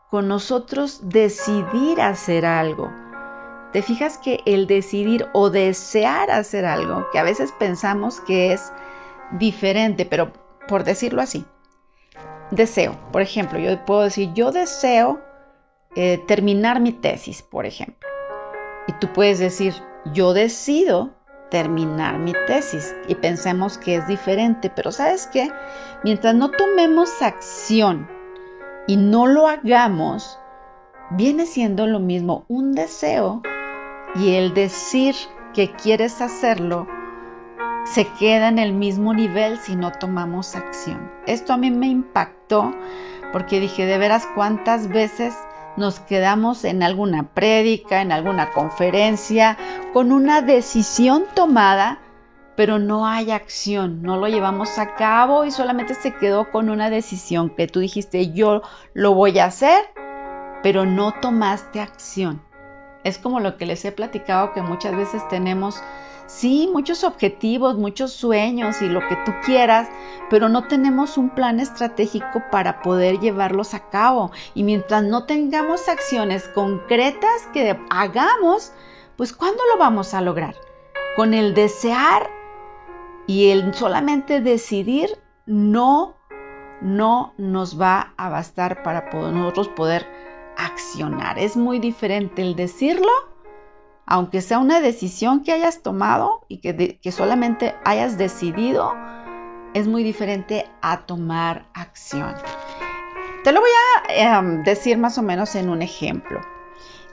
con 0.08 0.28
nosotros 0.28 1.00
decidir 1.08 2.00
hacer 2.00 2.46
algo. 2.46 2.92
Te 3.72 3.82
fijas 3.82 4.18
que 4.18 4.40
el 4.46 4.68
decidir 4.68 5.26
o 5.32 5.50
desear 5.50 6.30
hacer 6.30 6.64
algo, 6.64 7.10
que 7.10 7.18
a 7.18 7.24
veces 7.24 7.50
pensamos 7.58 8.20
que 8.20 8.52
es 8.52 8.72
diferente, 9.32 10.06
pero 10.06 10.32
por 10.68 10.84
decirlo 10.84 11.22
así, 11.22 11.44
deseo, 12.52 12.96
por 13.10 13.22
ejemplo, 13.22 13.58
yo 13.58 13.84
puedo 13.84 14.02
decir, 14.02 14.32
yo 14.32 14.52
deseo 14.52 15.20
eh, 15.96 16.22
terminar 16.28 16.78
mi 16.78 16.92
tesis, 16.92 17.42
por 17.42 17.66
ejemplo. 17.66 18.08
Y 18.88 18.92
tú 18.94 19.12
puedes 19.12 19.38
decir, 19.38 19.74
yo 20.12 20.32
decido 20.32 21.10
terminar 21.50 22.18
mi 22.18 22.32
tesis 22.46 22.94
y 23.06 23.14
pensemos 23.14 23.78
que 23.78 23.96
es 23.96 24.08
diferente, 24.08 24.70
pero 24.70 24.90
¿sabes 24.90 25.28
qué? 25.28 25.52
Mientras 26.02 26.34
no 26.34 26.50
tomemos 26.50 27.22
acción 27.22 28.08
y 28.86 28.96
no 28.96 29.26
lo 29.26 29.46
hagamos, 29.46 30.38
viene 31.10 31.46
siendo 31.46 31.86
lo 31.86 32.00
mismo 32.00 32.44
un 32.48 32.72
deseo 32.72 33.42
y 34.14 34.34
el 34.34 34.54
decir 34.54 35.14
que 35.54 35.72
quieres 35.72 36.20
hacerlo 36.20 36.86
se 37.84 38.06
queda 38.18 38.48
en 38.48 38.58
el 38.58 38.72
mismo 38.72 39.14
nivel 39.14 39.58
si 39.58 39.74
no 39.74 39.92
tomamos 39.92 40.54
acción. 40.54 41.10
Esto 41.26 41.52
a 41.52 41.56
mí 41.56 41.70
me 41.70 41.86
impactó 41.86 42.74
porque 43.32 43.60
dije, 43.60 43.86
de 43.86 43.98
veras, 43.98 44.26
cuántas 44.34 44.88
veces 44.88 45.34
nos 45.78 46.00
quedamos 46.00 46.64
en 46.64 46.82
alguna 46.82 47.32
prédica, 47.32 48.02
en 48.02 48.12
alguna 48.12 48.50
conferencia, 48.50 49.56
con 49.92 50.12
una 50.12 50.42
decisión 50.42 51.24
tomada, 51.34 52.00
pero 52.56 52.78
no 52.78 53.06
hay 53.06 53.30
acción, 53.30 54.02
no 54.02 54.16
lo 54.16 54.26
llevamos 54.26 54.78
a 54.78 54.96
cabo 54.96 55.44
y 55.44 55.52
solamente 55.52 55.94
se 55.94 56.14
quedó 56.14 56.50
con 56.50 56.68
una 56.68 56.90
decisión 56.90 57.50
que 57.50 57.68
tú 57.68 57.80
dijiste, 57.80 58.32
yo 58.32 58.62
lo 58.94 59.14
voy 59.14 59.38
a 59.38 59.46
hacer, 59.46 59.84
pero 60.62 60.84
no 60.84 61.12
tomaste 61.12 61.80
acción. 61.80 62.42
Es 63.04 63.18
como 63.18 63.38
lo 63.38 63.56
que 63.56 63.64
les 63.64 63.84
he 63.84 63.92
platicado 63.92 64.52
que 64.52 64.60
muchas 64.60 64.96
veces 64.96 65.26
tenemos 65.28 65.80
Sí, 66.28 66.68
muchos 66.70 67.04
objetivos, 67.04 67.78
muchos 67.78 68.12
sueños 68.12 68.82
y 68.82 68.86
lo 68.86 69.00
que 69.00 69.16
tú 69.24 69.32
quieras, 69.46 69.88
pero 70.28 70.50
no 70.50 70.68
tenemos 70.68 71.16
un 71.16 71.30
plan 71.30 71.58
estratégico 71.58 72.42
para 72.52 72.82
poder 72.82 73.18
llevarlos 73.18 73.72
a 73.72 73.88
cabo. 73.88 74.30
Y 74.54 74.62
mientras 74.62 75.02
no 75.02 75.24
tengamos 75.24 75.88
acciones 75.88 76.46
concretas 76.48 77.48
que 77.54 77.78
hagamos, 77.88 78.72
pues 79.16 79.32
¿cuándo 79.32 79.62
lo 79.72 79.78
vamos 79.78 80.12
a 80.12 80.20
lograr? 80.20 80.54
Con 81.16 81.32
el 81.32 81.54
desear 81.54 82.28
y 83.26 83.48
el 83.48 83.72
solamente 83.72 84.42
decidir 84.42 85.18
no, 85.46 86.14
no 86.82 87.32
nos 87.38 87.80
va 87.80 88.12
a 88.18 88.28
bastar 88.28 88.82
para 88.82 89.10
nosotros 89.10 89.68
poder 89.68 90.06
accionar. 90.58 91.38
Es 91.38 91.56
muy 91.56 91.78
diferente 91.78 92.42
el 92.42 92.54
decirlo 92.54 93.08
aunque 94.10 94.40
sea 94.40 94.58
una 94.58 94.80
decisión 94.80 95.42
que 95.42 95.52
hayas 95.52 95.82
tomado 95.82 96.46
y 96.48 96.58
que, 96.58 97.12
solamente 97.12 97.74
hayas 97.84 98.16
decidido, 98.16 98.94
es 99.74 99.86
muy 99.86 100.02
diferente 100.02 100.66
a 100.80 101.04
tomar 101.04 101.66
acción. 101.74 102.34
Te 103.44 103.52
lo 103.52 103.60
voy 103.60 103.70
a 104.08 104.38
em, 104.38 104.62
decir 104.64 104.96
más 104.96 105.18
o 105.18 105.22
menos 105.22 105.54
en 105.54 105.68
un 105.68 105.82
ejemplo 105.82 106.40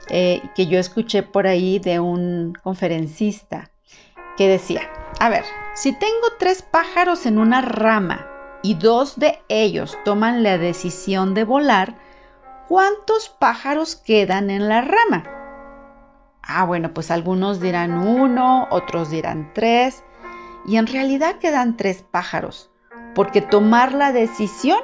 eh, 0.08 0.40
que 0.54 0.68
yo 0.68 0.78
escuché 0.78 1.22
por 1.22 1.46
ahí 1.46 1.78
de 1.78 2.00
un 2.00 2.54
conferencista 2.62 3.70
que 4.38 4.48
decía, 4.48 4.80
a 5.20 5.28
ver, 5.28 5.44
si 5.74 5.92
tengo 5.92 6.28
tres 6.38 6.62
pájaros 6.62 7.26
en 7.26 7.38
una 7.38 7.60
rama 7.60 8.26
y 8.62 8.72
dos 8.72 9.18
de 9.18 9.38
ellos 9.48 9.98
toman 10.06 10.42
la 10.42 10.56
decisión 10.56 11.34
de 11.34 11.44
volar, 11.44 11.98
¿cuántos 12.68 13.28
pájaros 13.28 13.96
quedan 13.96 14.48
en 14.48 14.68
la 14.68 14.80
rama? 14.80 15.35
Ah, 16.48 16.64
bueno, 16.64 16.94
pues 16.94 17.10
algunos 17.10 17.60
dirán 17.60 17.98
uno, 17.98 18.68
otros 18.70 19.10
dirán 19.10 19.50
tres, 19.52 20.04
y 20.64 20.76
en 20.76 20.86
realidad 20.86 21.36
quedan 21.36 21.76
tres 21.76 22.04
pájaros, 22.08 22.70
porque 23.14 23.40
tomar 23.40 23.92
la 23.92 24.12
decisión 24.12 24.78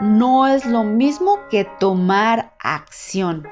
no 0.00 0.46
es 0.46 0.66
lo 0.66 0.84
mismo 0.84 1.38
que 1.50 1.64
tomar 1.64 2.52
acción. 2.62 3.48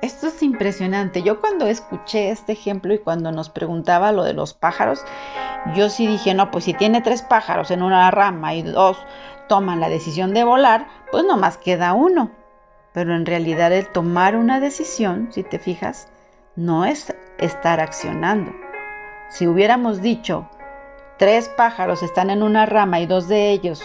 Esto 0.00 0.28
es 0.28 0.42
impresionante. 0.42 1.22
Yo 1.22 1.40
cuando 1.40 1.66
escuché 1.66 2.30
este 2.30 2.52
ejemplo 2.52 2.94
y 2.94 2.98
cuando 2.98 3.32
nos 3.32 3.50
preguntaba 3.50 4.12
lo 4.12 4.22
de 4.22 4.32
los 4.32 4.54
pájaros, 4.54 5.04
yo 5.74 5.90
sí 5.90 6.06
dije, 6.06 6.34
no, 6.34 6.50
pues 6.50 6.64
si 6.64 6.72
tiene 6.72 7.00
tres 7.02 7.22
pájaros 7.22 7.70
en 7.70 7.82
una 7.82 8.10
rama 8.10 8.54
y 8.54 8.62
dos 8.62 8.96
toman 9.48 9.80
la 9.80 9.88
decisión 9.88 10.32
de 10.34 10.44
volar, 10.44 10.86
pues 11.10 11.24
nomás 11.24 11.58
queda 11.58 11.94
uno. 11.94 12.30
Pero 12.92 13.14
en 13.14 13.26
realidad 13.26 13.72
el 13.72 13.88
tomar 13.88 14.36
una 14.36 14.60
decisión, 14.60 15.28
si 15.32 15.42
te 15.42 15.58
fijas, 15.58 16.08
no 16.58 16.84
es 16.84 17.14
estar 17.38 17.78
accionando. 17.78 18.52
Si 19.30 19.46
hubiéramos 19.46 20.02
dicho, 20.02 20.50
tres 21.16 21.48
pájaros 21.56 22.02
están 22.02 22.30
en 22.30 22.42
una 22.42 22.66
rama 22.66 22.98
y 22.98 23.06
dos 23.06 23.28
de 23.28 23.52
ellos 23.52 23.80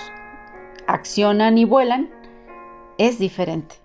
accionan 0.87 1.57
y 1.59 1.65
vuelan, 1.65 2.09
es 2.97 3.19
diferente. 3.19 3.75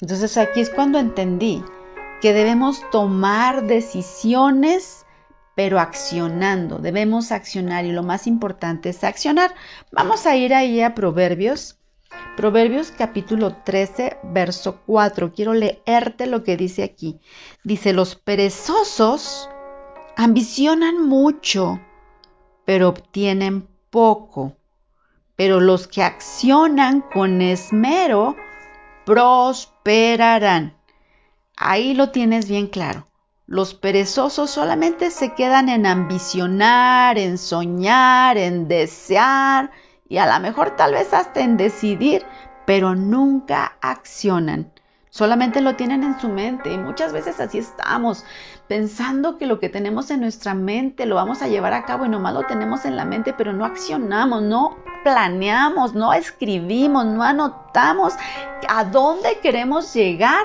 Entonces 0.00 0.36
aquí 0.36 0.60
es 0.60 0.70
cuando 0.70 0.98
entendí 0.98 1.62
que 2.20 2.32
debemos 2.32 2.82
tomar 2.90 3.66
decisiones, 3.66 5.06
pero 5.54 5.78
accionando. 5.78 6.78
Debemos 6.78 7.30
accionar 7.30 7.84
y 7.84 7.92
lo 7.92 8.02
más 8.02 8.26
importante 8.26 8.88
es 8.88 9.04
accionar. 9.04 9.54
Vamos 9.92 10.26
a 10.26 10.34
ir 10.34 10.54
ahí 10.54 10.82
a 10.82 10.94
Proverbios 10.94 11.78
Proverbios 12.36 12.90
capítulo 12.90 13.56
13, 13.56 14.18
verso 14.22 14.80
4. 14.86 15.32
Quiero 15.32 15.52
leerte 15.52 16.26
lo 16.26 16.42
que 16.44 16.56
dice 16.56 16.82
aquí. 16.82 17.20
Dice, 17.62 17.92
los 17.92 18.16
perezosos 18.16 19.50
ambicionan 20.16 21.06
mucho, 21.06 21.80
pero 22.64 22.88
obtienen 22.88 23.68
poco. 23.90 24.56
Pero 25.36 25.60
los 25.60 25.88
que 25.88 26.02
accionan 26.02 27.02
con 27.02 27.42
esmero 27.42 28.36
prosperarán. 29.04 30.74
Ahí 31.56 31.94
lo 31.94 32.10
tienes 32.10 32.48
bien 32.48 32.66
claro. 32.66 33.06
Los 33.46 33.74
perezosos 33.74 34.50
solamente 34.50 35.10
se 35.10 35.34
quedan 35.34 35.68
en 35.68 35.84
ambicionar, 35.84 37.18
en 37.18 37.36
soñar, 37.36 38.38
en 38.38 38.68
desear, 38.68 39.70
y 40.12 40.18
a 40.18 40.26
lo 40.26 40.38
mejor 40.40 40.76
tal 40.76 40.92
vez 40.92 41.14
hasta 41.14 41.40
en 41.40 41.56
decidir, 41.56 42.22
pero 42.66 42.94
nunca 42.94 43.78
accionan. 43.80 44.70
Solamente 45.08 45.62
lo 45.62 45.74
tienen 45.74 46.02
en 46.04 46.20
su 46.20 46.28
mente 46.28 46.70
y 46.70 46.76
muchas 46.76 47.14
veces 47.14 47.40
así 47.40 47.56
estamos, 47.56 48.26
pensando 48.68 49.38
que 49.38 49.46
lo 49.46 49.58
que 49.58 49.70
tenemos 49.70 50.10
en 50.10 50.20
nuestra 50.20 50.52
mente 50.52 51.06
lo 51.06 51.14
vamos 51.14 51.40
a 51.40 51.48
llevar 51.48 51.72
a 51.72 51.86
cabo 51.86 52.04
y 52.04 52.10
nomás 52.10 52.34
lo 52.34 52.42
tenemos 52.42 52.84
en 52.84 52.96
la 52.96 53.06
mente, 53.06 53.32
pero 53.32 53.54
no 53.54 53.64
accionamos, 53.64 54.42
no 54.42 54.76
planeamos, 55.02 55.94
no 55.94 56.12
escribimos, 56.12 57.06
no 57.06 57.22
anotamos 57.22 58.12
a 58.68 58.84
dónde 58.84 59.38
queremos 59.38 59.94
llegar 59.94 60.44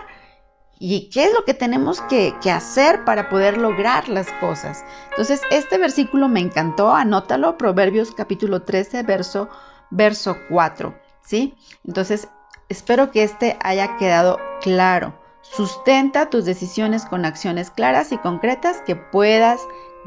y 0.80 1.10
qué 1.10 1.26
es 1.26 1.34
lo 1.34 1.44
que 1.44 1.54
tenemos 1.54 2.02
que, 2.02 2.34
hacer 2.52 3.04
para 3.04 3.30
poder 3.30 3.58
lograr 3.58 4.08
las 4.10 4.32
cosas. 4.34 4.86
Entonces, 5.10 5.42
este 5.52 5.78
versículo 5.78 6.28
me 6.28 6.40
encantó, 6.40 6.94
anótalo, 6.94 7.58
Proverbios 7.58 8.12
capítulo 8.12 8.62
13, 8.62 9.04
verso, 9.04 9.50
verso 9.90 10.38
4, 10.50 10.96
¿sí? 11.22 11.56
Entonces, 11.86 12.30
espero 12.70 13.12
que 13.12 13.24
este 13.24 13.58
haya 13.62 13.98
quedado 13.98 14.40
claro. 14.62 15.14
Sustenta 15.42 16.30
tus 16.30 16.46
decisiones 16.46 17.06
con 17.06 17.26
acciones 17.26 17.72
claras 17.72 18.12
y 18.12 18.18
concretas 18.18 18.82
que 18.86 18.96
puedas 18.96 19.62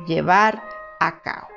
llevar 0.06 0.62
a 1.00 1.20
cabo. 1.20 1.48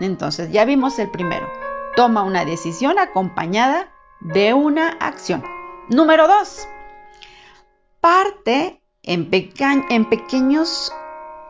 Entonces, 0.00 0.50
ya 0.50 0.64
vimos 0.64 0.98
el 0.98 1.10
primero. 1.10 1.48
Toma 1.96 2.22
una 2.22 2.44
decisión 2.44 2.98
acompañada 2.98 3.92
de 4.20 4.54
una 4.54 4.90
acción. 5.00 5.44
Número 5.88 6.26
2 6.26 6.68
Reparte 8.08 8.80
en, 9.02 9.28
pequeños 10.08 10.90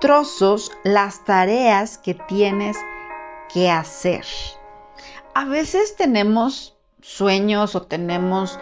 trozos 0.00 0.72
las 0.82 1.24
tareas 1.24 1.98
que 1.98 2.14
tienes 2.14 2.76
que 3.52 3.70
hacer. 3.70 4.24
A 5.36 5.44
veces 5.44 5.94
tenemos 5.94 6.76
sueños 7.00 7.76
o 7.76 7.82
tenemos 7.82 8.58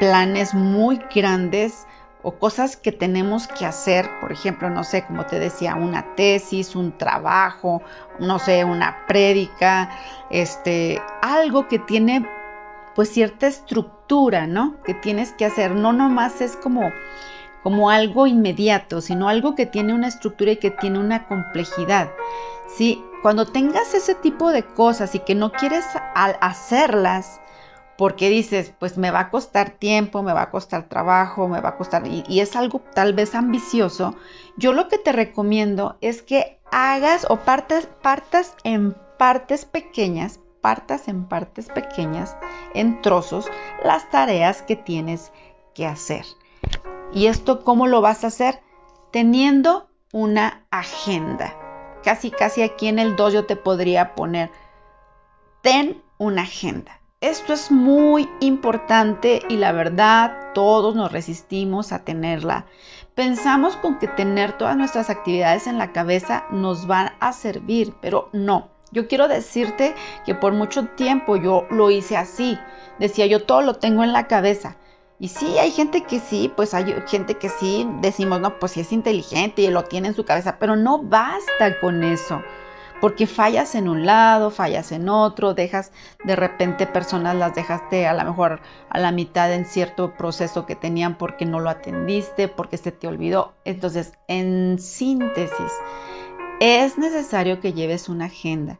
planes 0.00 0.52
muy 0.52 1.00
grandes 1.14 1.86
o 2.24 2.32
cosas 2.40 2.76
que 2.76 2.90
tenemos 2.90 3.46
que 3.46 3.66
hacer, 3.66 4.10
por 4.20 4.32
ejemplo, 4.32 4.68
no 4.68 4.82
sé, 4.82 5.04
como 5.06 5.24
te 5.24 5.38
decía, 5.38 5.76
una 5.76 6.16
tesis, 6.16 6.74
un 6.74 6.98
trabajo, 6.98 7.82
no 8.18 8.40
sé, 8.40 8.64
una 8.64 9.06
prédica, 9.06 9.90
este, 10.28 11.00
algo 11.22 11.68
que 11.68 11.78
tiene 11.78 12.26
pues 12.94 13.10
cierta 13.10 13.46
estructura, 13.46 14.46
¿no? 14.46 14.82
Que 14.82 14.94
tienes 14.94 15.32
que 15.32 15.44
hacer, 15.44 15.74
no 15.74 15.92
nomás 15.92 16.40
es 16.40 16.56
como 16.56 16.92
como 17.62 17.90
algo 17.90 18.26
inmediato, 18.26 19.00
sino 19.00 19.28
algo 19.28 19.54
que 19.54 19.66
tiene 19.66 19.92
una 19.92 20.08
estructura 20.08 20.52
y 20.52 20.56
que 20.56 20.70
tiene 20.70 20.98
una 20.98 21.26
complejidad. 21.26 22.10
¿Sí? 22.76 23.04
Cuando 23.22 23.46
tengas 23.46 23.94
ese 23.94 24.14
tipo 24.14 24.52
de 24.52 24.64
cosas 24.64 25.14
y 25.14 25.18
que 25.18 25.34
no 25.34 25.50
quieres 25.52 25.84
hacerlas, 26.14 27.40
porque 27.96 28.28
dices, 28.30 28.72
pues 28.78 28.96
me 28.96 29.10
va 29.10 29.20
a 29.20 29.30
costar 29.30 29.70
tiempo, 29.70 30.22
me 30.22 30.32
va 30.32 30.42
a 30.42 30.50
costar 30.50 30.88
trabajo, 30.88 31.48
me 31.48 31.60
va 31.60 31.70
a 31.70 31.76
costar, 31.76 32.06
y, 32.06 32.40
es 32.40 32.54
algo 32.54 32.80
tal 32.94 33.12
vez 33.12 33.34
ambicioso, 33.34 34.14
yo 34.56 34.72
lo 34.72 34.86
que 34.86 34.98
te 34.98 35.10
recomiendo 35.10 35.96
es 36.00 36.22
que 36.22 36.60
hagas 36.70 37.26
o 37.28 37.38
partas, 37.38 37.88
partas 38.00 38.54
en 38.62 38.94
partes 39.18 39.64
pequeñas, 39.64 40.38
partas 40.60 41.08
en 41.08 41.24
partes 41.26 41.68
pequeñas, 41.68 42.36
en 42.74 43.00
trozos, 43.02 43.50
las 43.84 44.08
tareas 44.10 44.62
que 44.62 44.76
tienes 44.76 45.32
que 45.74 45.86
hacer. 45.86 46.24
¿Y 47.12 47.26
esto 47.26 47.64
cómo 47.64 47.86
lo 47.86 48.00
vas 48.00 48.24
a 48.24 48.28
hacer? 48.28 48.60
Teniendo 49.10 49.88
una 50.12 50.66
agenda. 50.70 51.54
Casi, 52.02 52.30
casi 52.30 52.62
aquí 52.62 52.88
en 52.88 52.98
el 52.98 53.16
2 53.16 53.32
yo 53.32 53.46
te 53.46 53.56
podría 53.56 54.14
poner, 54.14 54.50
ten 55.62 56.02
una 56.18 56.42
agenda. 56.42 57.00
Esto 57.20 57.52
es 57.52 57.72
muy 57.72 58.28
importante 58.40 59.42
y 59.48 59.56
la 59.56 59.72
verdad 59.72 60.52
todos 60.54 60.94
nos 60.94 61.10
resistimos 61.10 61.92
a 61.92 62.04
tenerla. 62.04 62.66
Pensamos 63.16 63.76
con 63.76 63.98
que 63.98 64.06
tener 64.06 64.56
todas 64.56 64.76
nuestras 64.76 65.10
actividades 65.10 65.66
en 65.66 65.78
la 65.78 65.92
cabeza 65.92 66.44
nos 66.50 66.86
van 66.86 67.10
a 67.18 67.32
servir, 67.32 67.92
pero 68.00 68.28
no. 68.32 68.68
Yo 68.92 69.08
quiero 69.08 69.28
decirte 69.28 69.94
que 70.24 70.34
por 70.34 70.52
mucho 70.52 70.86
tiempo 70.86 71.36
yo 71.36 71.66
lo 71.70 71.90
hice 71.90 72.16
así. 72.16 72.58
Decía 72.98 73.26
yo 73.26 73.44
todo 73.44 73.62
lo 73.62 73.74
tengo 73.74 74.04
en 74.04 74.12
la 74.12 74.26
cabeza. 74.26 74.76
Y 75.20 75.28
sí, 75.28 75.58
hay 75.58 75.72
gente 75.72 76.04
que 76.04 76.20
sí, 76.20 76.52
pues 76.54 76.74
hay 76.74 76.94
gente 77.06 77.34
que 77.34 77.48
sí, 77.48 77.88
decimos, 78.00 78.40
no, 78.40 78.58
pues 78.58 78.72
sí 78.72 78.80
es 78.80 78.92
inteligente 78.92 79.62
y 79.62 79.68
lo 79.68 79.84
tiene 79.84 80.08
en 80.08 80.14
su 80.14 80.24
cabeza, 80.24 80.58
pero 80.60 80.76
no 80.76 81.02
basta 81.02 81.80
con 81.80 82.04
eso 82.04 82.40
porque 83.00 83.26
fallas 83.26 83.74
en 83.74 83.88
un 83.88 84.06
lado, 84.06 84.50
fallas 84.50 84.92
en 84.92 85.08
otro, 85.08 85.54
dejas 85.54 85.92
de 86.24 86.36
repente 86.36 86.86
personas 86.86 87.36
las 87.36 87.54
dejaste 87.54 88.06
a 88.06 88.14
lo 88.14 88.24
mejor 88.24 88.60
a 88.90 88.98
la 88.98 89.12
mitad 89.12 89.52
en 89.52 89.66
cierto 89.66 90.14
proceso 90.16 90.66
que 90.66 90.74
tenían 90.74 91.16
porque 91.16 91.44
no 91.44 91.60
lo 91.60 91.70
atendiste, 91.70 92.48
porque 92.48 92.76
se 92.76 92.92
te 92.92 93.06
olvidó. 93.06 93.54
Entonces, 93.64 94.12
en 94.26 94.78
síntesis, 94.78 95.72
es 96.60 96.98
necesario 96.98 97.60
que 97.60 97.72
lleves 97.72 98.08
una 98.08 98.26
agenda. 98.26 98.78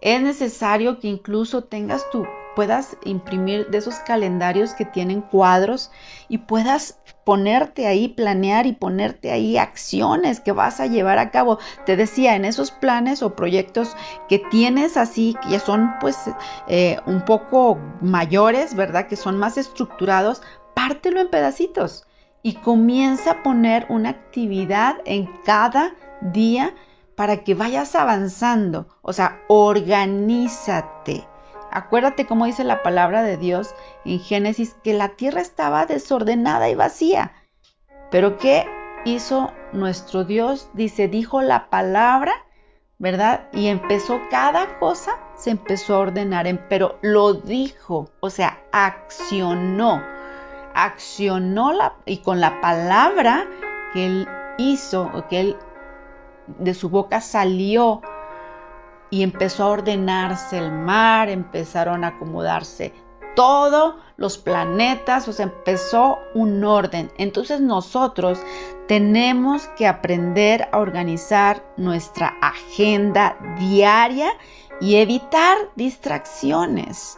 Es 0.00 0.20
necesario 0.22 1.00
que 1.00 1.08
incluso 1.08 1.64
tengas 1.64 2.08
tu 2.10 2.26
puedas 2.58 2.96
imprimir 3.04 3.68
de 3.68 3.78
esos 3.78 4.00
calendarios 4.00 4.74
que 4.74 4.84
tienen 4.84 5.20
cuadros 5.20 5.92
y 6.28 6.38
puedas 6.38 6.98
ponerte 7.24 7.86
ahí, 7.86 8.08
planear 8.08 8.66
y 8.66 8.72
ponerte 8.72 9.30
ahí 9.30 9.56
acciones 9.56 10.40
que 10.40 10.50
vas 10.50 10.80
a 10.80 10.86
llevar 10.86 11.20
a 11.20 11.30
cabo. 11.30 11.60
Te 11.86 11.96
decía, 11.96 12.34
en 12.34 12.44
esos 12.44 12.72
planes 12.72 13.22
o 13.22 13.36
proyectos 13.36 13.96
que 14.28 14.40
tienes 14.50 14.96
así, 14.96 15.36
que 15.40 15.50
ya 15.50 15.60
son 15.60 15.90
pues 16.00 16.18
eh, 16.66 16.98
un 17.06 17.24
poco 17.24 17.78
mayores, 18.00 18.74
¿verdad? 18.74 19.06
Que 19.06 19.14
son 19.14 19.38
más 19.38 19.56
estructurados, 19.56 20.42
pártelo 20.74 21.20
en 21.20 21.30
pedacitos 21.30 22.08
y 22.42 22.54
comienza 22.54 23.30
a 23.30 23.42
poner 23.44 23.86
una 23.88 24.08
actividad 24.08 24.96
en 25.04 25.30
cada 25.44 25.94
día 26.22 26.74
para 27.18 27.38
que 27.38 27.56
vayas 27.56 27.96
avanzando. 27.96 28.86
O 29.02 29.12
sea, 29.12 29.42
organízate. 29.48 31.26
Acuérdate 31.72 32.26
cómo 32.26 32.46
dice 32.46 32.62
la 32.62 32.84
palabra 32.84 33.24
de 33.24 33.36
Dios 33.36 33.74
en 34.04 34.20
Génesis, 34.20 34.76
que 34.84 34.94
la 34.94 35.08
tierra 35.08 35.40
estaba 35.40 35.84
desordenada 35.84 36.68
y 36.68 36.76
vacía. 36.76 37.32
Pero 38.12 38.38
¿qué 38.38 38.68
hizo 39.04 39.52
nuestro 39.72 40.22
Dios? 40.22 40.70
Dice, 40.74 41.08
dijo 41.08 41.42
la 41.42 41.70
palabra, 41.70 42.32
¿verdad? 42.98 43.48
Y 43.52 43.66
empezó 43.66 44.20
cada 44.30 44.78
cosa, 44.78 45.18
se 45.34 45.50
empezó 45.50 45.96
a 45.96 45.98
ordenar, 45.98 46.68
pero 46.68 47.00
lo 47.02 47.34
dijo, 47.34 48.12
o 48.20 48.30
sea, 48.30 48.62
accionó. 48.70 50.04
Accionó 50.72 51.72
la, 51.72 51.96
y 52.06 52.18
con 52.18 52.40
la 52.40 52.60
palabra 52.60 53.48
que 53.92 54.06
él 54.06 54.28
hizo, 54.56 55.10
o 55.12 55.26
que 55.26 55.40
él 55.40 55.56
de 56.58 56.74
su 56.74 56.88
boca 56.88 57.20
salió, 57.20 58.02
y 59.10 59.22
empezó 59.22 59.64
a 59.64 59.68
ordenarse 59.68 60.58
el 60.58 60.70
mar, 60.70 61.28
empezaron 61.28 62.04
a 62.04 62.08
acomodarse 62.08 62.92
todos 63.38 63.94
los 64.16 64.36
planetas, 64.36 65.28
o 65.28 65.32
sea, 65.32 65.44
empezó 65.44 66.18
un 66.34 66.64
orden. 66.64 67.12
Entonces 67.18 67.60
nosotros 67.60 68.40
tenemos 68.88 69.68
que 69.76 69.86
aprender 69.86 70.68
a 70.72 70.78
organizar 70.78 71.64
nuestra 71.76 72.34
agenda 72.42 73.36
diaria 73.56 74.30
y 74.80 74.96
evitar 74.96 75.56
distracciones. 75.76 77.16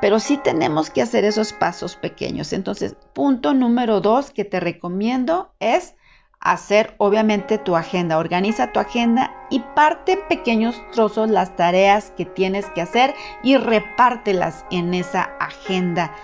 Pero 0.00 0.20
sí 0.20 0.38
tenemos 0.38 0.88
que 0.88 1.02
hacer 1.02 1.26
esos 1.26 1.52
pasos 1.52 1.96
pequeños. 1.96 2.54
Entonces, 2.54 2.96
punto 3.12 3.52
número 3.52 4.00
dos 4.00 4.30
que 4.30 4.46
te 4.46 4.58
recomiendo 4.58 5.52
es 5.60 5.95
hacer 6.52 6.94
obviamente 6.98 7.58
tu 7.58 7.76
agenda. 7.76 8.18
Organiza 8.18 8.72
tu 8.72 8.80
agenda 8.80 9.32
y 9.50 9.60
parte 9.74 10.12
en 10.12 10.20
pequeños 10.28 10.80
trozos 10.92 11.28
las 11.28 11.54
tareas 11.56 12.12
que 12.16 12.24
tienes 12.24 12.66
que 12.66 12.82
hacer 12.82 13.14
y 13.42 13.56
repártelas 13.56 14.64
en 14.70 14.94
esa 14.94 15.30
agenda 15.40 16.14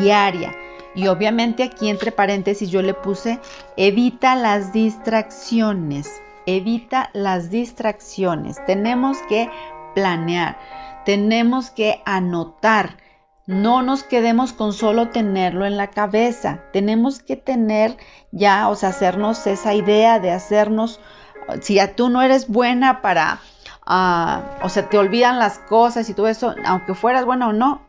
diaria. 0.00 0.54
Y 0.94 1.06
obviamente 1.06 1.62
aquí 1.62 1.88
entre 1.88 2.12
paréntesis 2.12 2.70
yo 2.70 2.82
le 2.82 2.94
puse 2.94 3.38
evita 3.76 4.36
las 4.36 4.72
distracciones. 4.72 6.20
Evita 6.46 7.10
las 7.12 7.50
distracciones. 7.50 8.64
Tenemos 8.66 9.18
que 9.28 9.48
planear. 9.94 10.58
Tenemos 11.04 11.70
que 11.70 12.02
anotar 12.04 12.96
no 13.46 13.82
nos 13.82 14.02
quedemos 14.02 14.52
con 14.52 14.72
solo 14.72 15.08
tenerlo 15.08 15.66
en 15.66 15.76
la 15.76 15.88
cabeza. 15.88 16.60
Tenemos 16.72 17.20
que 17.20 17.36
tener 17.36 17.96
ya, 18.30 18.68
o 18.68 18.76
sea, 18.76 18.90
hacernos 18.90 19.46
esa 19.46 19.74
idea 19.74 20.20
de 20.20 20.30
hacernos, 20.30 21.00
si 21.60 21.74
ya 21.74 21.94
tú 21.94 22.08
no 22.08 22.22
eres 22.22 22.48
buena 22.48 23.02
para, 23.02 23.40
uh, 23.86 24.64
o 24.64 24.68
sea, 24.68 24.88
te 24.88 24.98
olvidan 24.98 25.38
las 25.38 25.58
cosas 25.58 26.08
y 26.08 26.14
todo 26.14 26.28
eso, 26.28 26.54
aunque 26.64 26.94
fueras 26.94 27.24
buena 27.24 27.48
o 27.48 27.52
no, 27.52 27.86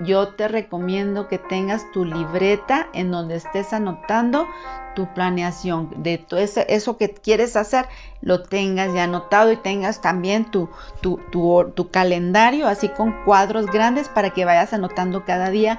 yo 0.00 0.28
te 0.28 0.48
recomiendo 0.48 1.28
que 1.28 1.38
tengas 1.38 1.90
tu 1.92 2.04
libreta 2.04 2.88
en 2.92 3.10
donde 3.10 3.36
estés 3.36 3.72
anotando 3.72 4.46
tu 4.94 5.12
planeación 5.14 5.90
de 5.96 6.18
todo 6.18 6.40
eso 6.40 6.96
que 6.96 7.10
quieres 7.10 7.56
hacer, 7.56 7.86
lo 8.22 8.42
tengas 8.42 8.94
ya 8.94 9.04
anotado 9.04 9.52
y 9.52 9.56
tengas 9.56 10.00
también 10.00 10.50
tu, 10.50 10.70
tu, 11.02 11.20
tu, 11.30 11.90
calendario 11.90 12.66
así 12.66 12.88
con 12.88 13.12
cuadros 13.24 13.66
grandes 13.66 14.08
para 14.08 14.30
que 14.30 14.44
vayas 14.44 14.72
anotando 14.72 15.24
cada 15.24 15.50
día 15.50 15.78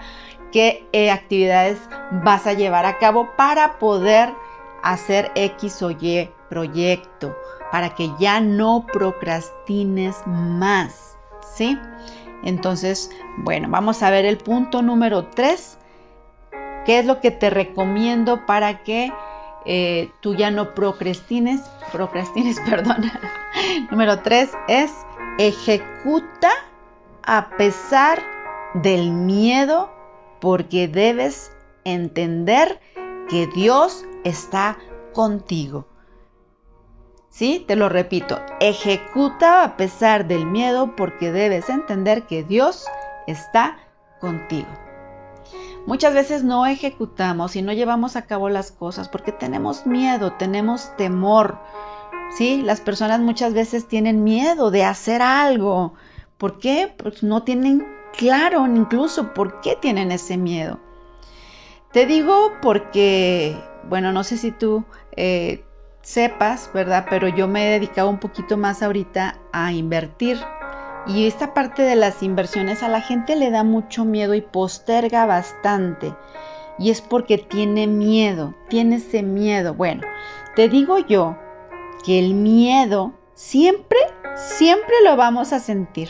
qué 0.51 0.87
eh, 0.93 1.11
actividades 1.11 1.79
vas 2.23 2.47
a 2.47 2.53
llevar 2.53 2.85
a 2.85 2.99
cabo 2.99 3.29
para 3.35 3.79
poder 3.79 4.33
hacer 4.83 5.31
X 5.35 5.81
o 5.81 5.91
Y 5.91 6.29
proyecto, 6.49 7.35
para 7.71 7.93
que 7.95 8.09
ya 8.19 8.39
no 8.39 8.85
procrastines 8.91 10.15
más, 10.25 11.17
¿sí? 11.55 11.77
Entonces, 12.43 13.11
bueno, 13.37 13.67
vamos 13.69 14.03
a 14.03 14.09
ver 14.09 14.25
el 14.25 14.37
punto 14.37 14.81
número 14.81 15.27
3. 15.27 15.77
¿Qué 16.85 16.99
es 16.99 17.05
lo 17.05 17.19
que 17.19 17.31
te 17.31 17.49
recomiendo 17.49 18.45
para 18.45 18.83
que 18.83 19.11
eh, 19.65 20.09
tú 20.21 20.35
ya 20.35 20.51
no 20.51 20.73
procrastines? 20.73 21.61
Procrastines, 21.91 22.59
perdón. 22.69 23.11
número 23.91 24.19
3 24.19 24.49
es 24.67 24.91
ejecuta 25.37 26.49
a 27.23 27.49
pesar 27.57 28.21
del 28.73 29.11
miedo 29.11 29.91
porque 30.39 30.87
debes 30.87 31.51
entender 31.83 32.79
que 33.29 33.47
Dios 33.47 34.05
está 34.23 34.77
contigo. 35.13 35.87
Sí, 37.37 37.63
te 37.67 37.75
lo 37.75 37.87
repito, 37.87 38.39
ejecuta 38.59 39.63
a 39.63 39.77
pesar 39.77 40.27
del 40.27 40.47
miedo 40.47 40.95
porque 40.95 41.31
debes 41.31 41.69
entender 41.69 42.23
que 42.23 42.43
Dios 42.43 42.87
está 43.27 43.77
contigo. 44.19 44.67
Muchas 45.85 46.15
veces 46.15 46.43
no 46.43 46.65
ejecutamos 46.65 47.55
y 47.55 47.61
no 47.61 47.73
llevamos 47.73 48.15
a 48.15 48.23
cabo 48.23 48.49
las 48.49 48.71
cosas 48.71 49.07
porque 49.07 49.31
tenemos 49.31 49.85
miedo, 49.85 50.33
tenemos 50.33 50.97
temor. 50.97 51.59
Sí, 52.35 52.63
las 52.63 52.81
personas 52.81 53.19
muchas 53.19 53.53
veces 53.53 53.87
tienen 53.87 54.23
miedo 54.23 54.71
de 54.71 54.83
hacer 54.83 55.21
algo. 55.21 55.93
¿Por 56.39 56.57
qué? 56.57 56.91
Pues 56.97 57.21
no 57.21 57.43
tienen 57.43 57.85
claro 58.17 58.65
incluso 58.65 59.35
por 59.35 59.61
qué 59.61 59.77
tienen 59.79 60.11
ese 60.11 60.37
miedo. 60.37 60.79
Te 61.91 62.07
digo 62.07 62.53
porque, 62.63 63.55
bueno, 63.87 64.11
no 64.11 64.23
sé 64.23 64.37
si 64.37 64.51
tú 64.51 64.85
eh, 65.15 65.66
sepas, 66.07 66.71
¿verdad? 66.73 67.05
Pero 67.09 67.27
yo 67.27 67.49
me 67.49 67.67
he 67.67 67.71
dedicado 67.71 68.09
un 68.09 68.17
poquito 68.17 68.55
más 68.55 68.81
ahorita 68.81 69.39
a 69.51 69.73
invertir. 69.73 70.39
Y 71.05 71.27
esta 71.27 71.53
parte 71.53 71.83
de 71.83 71.97
las 71.97 72.23
inversiones 72.23 72.81
a 72.81 72.87
la 72.87 73.01
gente 73.01 73.35
le 73.35 73.51
da 73.51 73.63
mucho 73.63 74.05
miedo 74.05 74.33
y 74.33 74.41
posterga 74.41 75.25
bastante. 75.25 76.15
Y 76.79 76.91
es 76.91 77.01
porque 77.01 77.37
tiene 77.37 77.87
miedo, 77.87 78.55
tiene 78.69 78.97
ese 78.97 79.21
miedo. 79.21 79.73
Bueno, 79.73 80.03
te 80.55 80.69
digo 80.69 80.97
yo 80.97 81.37
que 82.05 82.19
el 82.19 82.33
miedo 82.35 83.13
siempre, 83.33 83.99
siempre 84.35 84.95
lo 85.03 85.17
vamos 85.17 85.51
a 85.51 85.59
sentir 85.59 86.09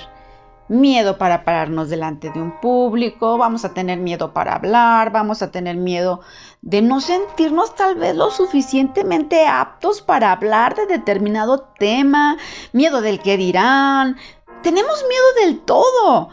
miedo 0.70 1.18
para 1.18 1.44
pararnos 1.44 1.90
delante 1.90 2.30
de 2.32 2.42
un 2.42 2.60
público, 2.60 3.38
vamos 3.38 3.66
a 3.66 3.74
tener 3.74 4.00
miedo 4.00 4.34
para 4.34 4.56
hablar, 4.56 5.12
vamos 5.12 5.42
a 5.42 5.52
tener 5.52 5.76
miedo 5.78 6.22
de 6.62 6.82
no 6.82 7.00
sentirnos 7.00 7.76
tal 7.76 7.96
vez 7.96 8.16
lo 8.16 8.32
suficientemente 8.32 9.46
aptos 9.48 10.02
para 10.02 10.32
hablar 10.32 10.76
de 10.76 10.86
determinado 10.86 11.70
tema, 11.80 12.38
miedo 12.74 13.02
del 13.02 13.20
que 13.20 13.38
dirán, 13.38 14.18
tenemos 14.64 15.04
miedo 15.08 15.46
del 15.46 15.60
todo, 15.62 16.30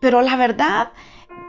pero 0.00 0.22
la 0.22 0.36
verdad 0.36 0.90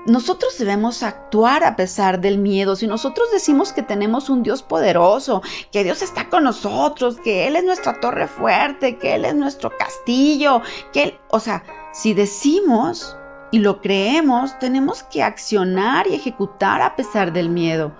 nosotros 0.05 0.57
debemos 0.57 1.03
actuar 1.03 1.63
a 1.63 1.75
pesar 1.75 2.19
del 2.21 2.37
miedo. 2.37 2.75
Si 2.75 2.87
nosotros 2.87 3.29
decimos 3.31 3.73
que 3.73 3.83
tenemos 3.83 4.29
un 4.29 4.43
Dios 4.43 4.63
poderoso, 4.63 5.41
que 5.71 5.83
Dios 5.83 6.01
está 6.01 6.29
con 6.29 6.43
nosotros, 6.43 7.17
que 7.23 7.47
Él 7.47 7.55
es 7.55 7.63
nuestra 7.63 7.99
torre 7.99 8.27
fuerte, 8.27 8.97
que 8.97 9.15
Él 9.15 9.25
es 9.25 9.35
nuestro 9.35 9.71
castillo, 9.77 10.61
que 10.93 11.03
Él, 11.03 11.19
o 11.29 11.39
sea, 11.39 11.63
si 11.91 12.13
decimos 12.13 13.17
y 13.51 13.59
lo 13.59 13.81
creemos, 13.81 14.57
tenemos 14.59 15.03
que 15.03 15.23
accionar 15.23 16.07
y 16.07 16.15
ejecutar 16.15 16.81
a 16.81 16.95
pesar 16.95 17.33
del 17.33 17.49
miedo. 17.49 17.93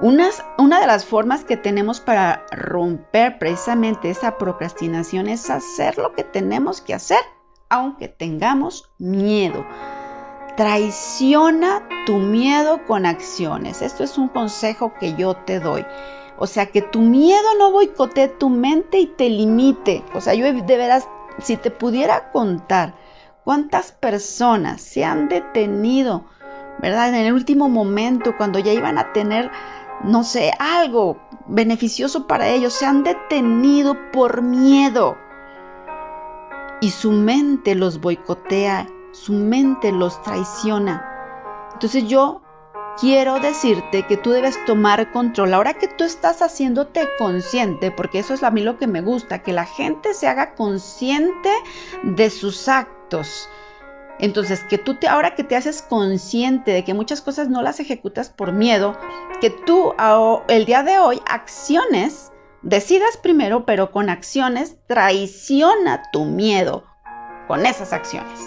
una 0.00 0.80
de 0.80 0.86
las 0.86 1.04
formas 1.04 1.44
que 1.44 1.56
tenemos 1.56 2.00
para 2.00 2.44
romper 2.52 3.38
precisamente 3.38 4.10
esa 4.10 4.38
procrastinación 4.38 5.28
es 5.28 5.50
hacer 5.50 5.98
lo 5.98 6.12
que 6.12 6.22
tenemos 6.22 6.80
que 6.80 6.94
hacer, 6.94 7.20
aunque 7.68 8.08
tengamos 8.08 8.90
miedo. 8.98 9.64
Traiciona 10.56 11.88
tu 12.04 12.18
miedo 12.18 12.84
con 12.86 13.06
acciones. 13.06 13.80
Esto 13.80 14.04
es 14.04 14.18
un 14.18 14.28
consejo 14.28 14.92
que 15.00 15.14
yo 15.14 15.34
te 15.34 15.60
doy. 15.60 15.84
O 16.36 16.46
sea, 16.46 16.66
que 16.66 16.82
tu 16.82 17.00
miedo 17.00 17.54
no 17.58 17.72
boicotee 17.72 18.28
tu 18.28 18.48
mente 18.48 18.98
y 18.98 19.06
te 19.06 19.28
limite. 19.28 20.04
O 20.14 20.20
sea, 20.20 20.34
yo 20.34 20.44
de 20.52 20.76
veras, 20.76 21.08
si 21.40 21.56
te 21.56 21.70
pudiera 21.70 22.30
contar 22.30 22.94
¿Cuántas 23.48 23.92
personas 23.92 24.82
se 24.82 25.06
han 25.06 25.30
detenido, 25.30 26.26
verdad? 26.82 27.08
En 27.08 27.14
el 27.14 27.32
último 27.32 27.70
momento, 27.70 28.36
cuando 28.36 28.58
ya 28.58 28.74
iban 28.74 28.98
a 28.98 29.14
tener, 29.14 29.50
no 30.04 30.22
sé, 30.22 30.52
algo 30.58 31.16
beneficioso 31.46 32.26
para 32.26 32.48
ellos, 32.48 32.74
se 32.74 32.84
han 32.84 33.04
detenido 33.04 33.96
por 34.12 34.42
miedo. 34.42 35.16
Y 36.82 36.90
su 36.90 37.10
mente 37.10 37.74
los 37.74 38.02
boicotea, 38.02 38.86
su 39.12 39.32
mente 39.32 39.92
los 39.92 40.22
traiciona. 40.22 41.70
Entonces 41.72 42.06
yo 42.06 42.42
quiero 43.00 43.38
decirte 43.40 44.04
que 44.04 44.16
tú 44.16 44.30
debes 44.30 44.62
tomar 44.64 45.12
control. 45.12 45.54
Ahora 45.54 45.74
que 45.74 45.88
tú 45.88 46.04
estás 46.04 46.42
haciéndote 46.42 47.08
consciente, 47.18 47.90
porque 47.90 48.18
eso 48.18 48.34
es 48.34 48.42
a 48.42 48.50
mí 48.50 48.62
lo 48.62 48.78
que 48.78 48.86
me 48.86 49.00
gusta, 49.00 49.42
que 49.42 49.52
la 49.52 49.64
gente 49.64 50.14
se 50.14 50.28
haga 50.28 50.54
consciente 50.54 51.50
de 52.02 52.30
sus 52.30 52.68
actos 52.68 53.48
entonces, 54.18 54.64
que 54.64 54.78
tú 54.78 54.96
ahora 55.08 55.34
que 55.34 55.44
te 55.44 55.56
haces 55.56 55.82
consciente 55.82 56.72
de 56.72 56.84
que 56.84 56.94
muchas 56.94 57.20
cosas 57.20 57.48
no 57.48 57.62
las 57.62 57.78
ejecutas 57.78 58.30
por 58.30 58.52
miedo, 58.52 58.98
que 59.40 59.50
tú 59.50 59.94
el 60.48 60.64
día 60.64 60.82
de 60.82 60.98
hoy 60.98 61.20
acciones, 61.26 62.32
decidas 62.62 63.16
primero, 63.16 63.64
pero 63.64 63.92
con 63.92 64.10
acciones, 64.10 64.76
traiciona 64.88 66.02
tu 66.12 66.24
miedo 66.24 66.84
con 67.46 67.64
esas 67.64 67.92
acciones. 67.92 68.40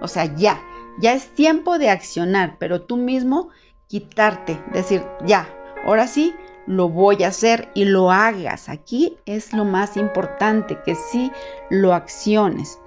O 0.00 0.06
sea, 0.06 0.26
ya, 0.36 0.62
ya 1.00 1.12
es 1.12 1.34
tiempo 1.34 1.78
de 1.78 1.90
accionar, 1.90 2.56
pero 2.58 2.82
tú 2.82 2.96
mismo 2.96 3.50
quitarte, 3.90 4.62
decir, 4.72 5.04
ya, 5.26 5.48
ahora 5.84 6.06
sí, 6.06 6.32
lo 6.66 6.88
voy 6.88 7.24
a 7.24 7.28
hacer 7.28 7.70
y 7.74 7.84
lo 7.86 8.12
hagas. 8.12 8.68
Aquí 8.68 9.18
es 9.26 9.52
lo 9.52 9.64
más 9.64 9.96
importante, 9.96 10.78
que 10.86 10.94
sí 10.94 11.32
lo 11.70 11.92
acciones. 11.92 12.78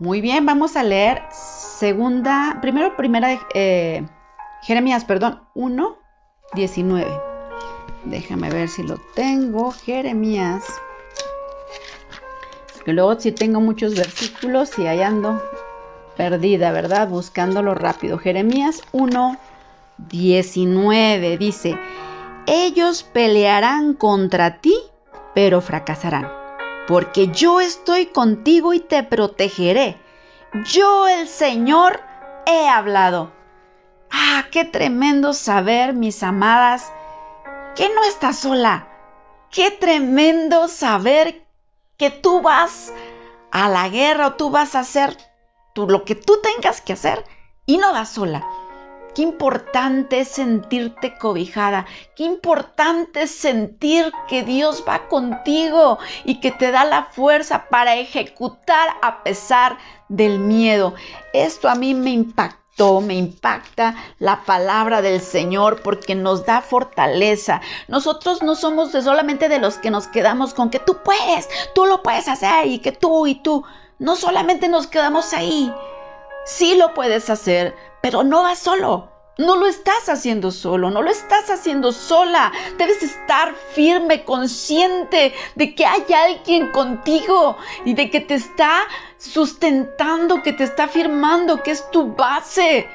Muy 0.00 0.20
bien, 0.20 0.44
vamos 0.46 0.74
a 0.74 0.82
leer 0.82 1.22
segunda, 1.30 2.58
primero, 2.60 2.96
primera, 2.96 3.38
eh, 3.54 4.04
Jeremías, 4.62 5.04
perdón, 5.04 5.42
1, 5.54 5.96
19. 6.54 7.06
Déjame 8.04 8.50
ver 8.50 8.68
si 8.68 8.82
lo 8.82 8.96
tengo, 9.14 9.70
Jeremías. 9.70 10.64
Que 12.84 12.92
luego 12.92 13.20
si 13.20 13.30
tengo 13.30 13.60
muchos 13.60 13.94
versículos 13.94 14.76
y 14.76 14.88
ahí 14.88 15.02
ando 15.02 15.40
perdida, 16.16 16.72
¿verdad? 16.72 17.08
Buscándolo 17.08 17.74
rápido. 17.74 18.18
Jeremías 18.18 18.82
1, 18.90 19.36
19 20.08 21.38
dice, 21.38 21.78
ellos 22.46 23.02
pelearán 23.02 23.94
contra 23.94 24.60
ti, 24.60 24.76
pero 25.34 25.60
fracasarán 25.60 26.40
porque 26.90 27.28
yo 27.28 27.60
estoy 27.60 28.06
contigo 28.06 28.74
y 28.74 28.80
te 28.80 29.04
protegeré. 29.04 29.96
Yo 30.64 31.06
el 31.06 31.28
Señor 31.28 32.00
he 32.46 32.68
hablado. 32.68 33.30
Ah, 34.10 34.46
qué 34.50 34.64
tremendo 34.64 35.32
saber, 35.32 35.94
mis 35.94 36.24
amadas, 36.24 36.92
que 37.76 37.88
no 37.94 38.02
estás 38.02 38.40
sola. 38.40 38.88
Qué 39.52 39.70
tremendo 39.70 40.66
saber 40.66 41.46
que 41.96 42.10
tú 42.10 42.42
vas 42.42 42.92
a 43.52 43.68
la 43.68 43.88
guerra 43.88 44.26
o 44.26 44.32
tú 44.32 44.50
vas 44.50 44.74
a 44.74 44.80
hacer 44.80 45.16
lo 45.76 46.04
que 46.04 46.16
tú 46.16 46.40
tengas 46.42 46.80
que 46.80 46.94
hacer 46.94 47.24
y 47.66 47.78
no 47.78 47.92
vas 47.92 48.08
sola. 48.08 48.44
Qué 49.14 49.22
importante 49.22 50.20
es 50.20 50.28
sentirte 50.28 51.18
cobijada, 51.18 51.86
qué 52.14 52.24
importante 52.24 53.22
es 53.22 53.30
sentir 53.32 54.12
que 54.28 54.44
Dios 54.44 54.84
va 54.88 55.08
contigo 55.08 55.98
y 56.24 56.40
que 56.40 56.52
te 56.52 56.70
da 56.70 56.84
la 56.84 57.04
fuerza 57.06 57.66
para 57.68 57.96
ejecutar 57.96 58.88
a 59.02 59.22
pesar 59.24 59.78
del 60.08 60.38
miedo. 60.38 60.94
Esto 61.32 61.68
a 61.68 61.74
mí 61.74 61.94
me 61.94 62.10
impactó, 62.10 63.00
me 63.00 63.14
impacta 63.14 63.96
la 64.18 64.42
palabra 64.44 65.02
del 65.02 65.20
Señor 65.20 65.82
porque 65.82 66.14
nos 66.14 66.46
da 66.46 66.60
fortaleza. 66.60 67.60
Nosotros 67.88 68.42
no 68.42 68.54
somos 68.54 68.92
solamente 68.92 69.48
de 69.48 69.58
los 69.58 69.78
que 69.78 69.90
nos 69.90 70.06
quedamos 70.06 70.54
con 70.54 70.70
que 70.70 70.78
tú 70.78 70.98
puedes, 71.02 71.48
tú 71.74 71.84
lo 71.86 72.02
puedes 72.02 72.28
hacer 72.28 72.66
y 72.66 72.78
que 72.78 72.92
tú 72.92 73.26
y 73.26 73.34
tú. 73.34 73.64
No 73.98 74.14
solamente 74.16 74.68
nos 74.68 74.86
quedamos 74.86 75.34
ahí. 75.34 75.72
Sí 76.46 76.74
lo 76.74 76.94
puedes 76.94 77.28
hacer, 77.28 77.76
pero 78.00 78.22
no 78.22 78.42
vas 78.42 78.58
solo. 78.58 79.08
No 79.38 79.56
lo 79.56 79.66
estás 79.66 80.10
haciendo 80.10 80.50
solo, 80.50 80.90
no 80.90 81.00
lo 81.00 81.10
estás 81.10 81.48
haciendo 81.48 81.92
sola. 81.92 82.52
Debes 82.76 83.02
estar 83.02 83.54
firme, 83.54 84.24
consciente 84.24 85.32
de 85.54 85.74
que 85.74 85.86
hay 85.86 86.04
alguien 86.12 86.72
contigo 86.72 87.56
y 87.86 87.94
de 87.94 88.10
que 88.10 88.20
te 88.20 88.34
está 88.34 88.82
sustentando, 89.16 90.42
que 90.42 90.52
te 90.52 90.64
está 90.64 90.88
firmando, 90.88 91.62
que 91.62 91.70
es 91.70 91.90
tu 91.90 92.14
base. 92.14 92.86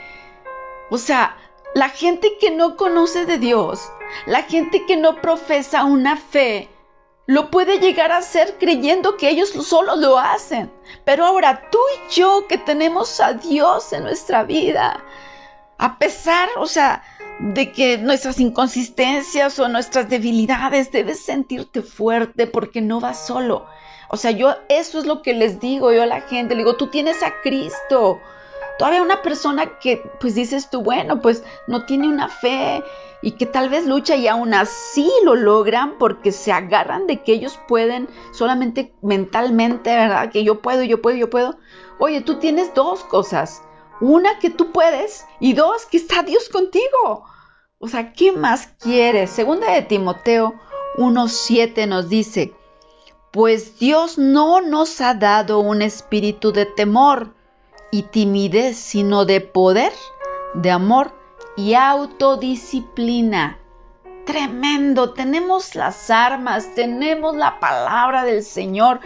O 0.91 0.99
sea, 0.99 1.35
la 1.73 1.89
gente 1.89 2.37
que 2.39 2.51
no 2.51 2.77
conoce 2.77 3.25
de 3.25 3.39
Dios, 3.39 3.89
la 4.27 4.43
gente 4.43 4.85
que 4.85 4.97
no 4.97 5.21
profesa 5.21 5.83
una 5.83 6.15
fe, 6.15 6.69
lo 7.27 7.49
puede 7.49 7.79
llegar 7.79 8.11
a 8.11 8.17
hacer 8.17 8.57
creyendo 8.59 9.17
que 9.17 9.29
ellos 9.29 9.49
solo 9.49 9.95
lo 9.95 10.19
hacen. 10.19 10.71
Pero 11.03 11.25
ahora 11.25 11.69
tú 11.71 11.79
y 11.95 12.13
yo 12.13 12.45
que 12.47 12.57
tenemos 12.57 13.19
a 13.19 13.33
Dios 13.33 13.93
en 13.93 14.03
nuestra 14.03 14.43
vida, 14.43 15.03
a 15.77 15.97
pesar, 15.97 16.49
o 16.57 16.67
sea, 16.67 17.03
de 17.39 17.71
que 17.71 17.97
nuestras 17.97 18.39
inconsistencias 18.39 19.59
o 19.59 19.67
nuestras 19.67 20.09
debilidades, 20.09 20.91
debes 20.91 21.19
sentirte 21.19 21.81
fuerte 21.81 22.47
porque 22.47 22.81
no 22.81 22.99
vas 22.99 23.25
solo. 23.25 23.65
O 24.09 24.17
sea, 24.17 24.31
yo 24.31 24.55
eso 24.69 24.99
es 24.99 25.05
lo 25.05 25.21
que 25.21 25.33
les 25.33 25.59
digo 25.59 25.91
yo 25.91 26.03
a 26.03 26.07
la 26.07 26.21
gente, 26.21 26.55
digo, 26.55 26.77
tú 26.77 26.87
tienes 26.87 27.23
a 27.23 27.41
Cristo. 27.41 28.21
Todavía 28.77 29.01
una 29.01 29.21
persona 29.21 29.79
que 29.79 30.03
pues 30.19 30.35
dices 30.35 30.69
tú, 30.69 30.81
bueno, 30.81 31.21
pues 31.21 31.43
no 31.67 31.85
tiene 31.85 32.07
una 32.07 32.27
fe 32.27 32.83
y 33.21 33.31
que 33.31 33.45
tal 33.45 33.69
vez 33.69 33.85
lucha 33.85 34.15
y 34.15 34.27
aún 34.27 34.53
así 34.53 35.09
lo 35.23 35.35
logran 35.35 35.97
porque 35.97 36.31
se 36.31 36.51
agarran 36.51 37.07
de 37.07 37.23
que 37.23 37.33
ellos 37.33 37.59
pueden 37.67 38.09
solamente 38.33 38.93
mentalmente, 39.01 39.95
¿verdad? 39.95 40.29
Que 40.31 40.43
yo 40.43 40.61
puedo, 40.61 40.83
yo 40.83 41.01
puedo, 41.01 41.17
yo 41.17 41.29
puedo. 41.29 41.57
Oye, 41.99 42.21
tú 42.21 42.35
tienes 42.35 42.73
dos 42.73 43.03
cosas. 43.05 43.61
Una 44.01 44.39
que 44.39 44.49
tú 44.49 44.71
puedes 44.71 45.25
y 45.39 45.53
dos 45.53 45.85
que 45.85 45.97
está 45.97 46.23
Dios 46.23 46.49
contigo. 46.49 47.23
O 47.79 47.87
sea, 47.87 48.11
¿qué 48.13 48.31
más 48.31 48.67
quieres? 48.79 49.29
Segunda 49.29 49.71
de 49.71 49.83
Timoteo 49.83 50.53
1.7 50.97 51.87
nos 51.87 52.09
dice, 52.09 52.53
pues 53.31 53.79
Dios 53.79 54.17
no 54.17 54.61
nos 54.61 55.01
ha 55.01 55.13
dado 55.13 55.59
un 55.59 55.81
espíritu 55.81 56.51
de 56.51 56.65
temor 56.65 57.34
y 57.95 58.03
timidez, 58.03 58.75
sino 58.75 59.23
de 59.23 59.39
poder, 59.39 59.93
de 60.53 60.69
amor 60.69 61.13
y 61.55 61.75
autodisciplina. 61.75 63.57
Tremendo, 64.25 65.13
tenemos 65.13 65.75
las 65.75 66.09
armas, 66.09 66.75
tenemos 66.75 67.37
la 67.37 67.61
palabra 67.61 68.25
del 68.25 68.43
Señor. 68.43 68.99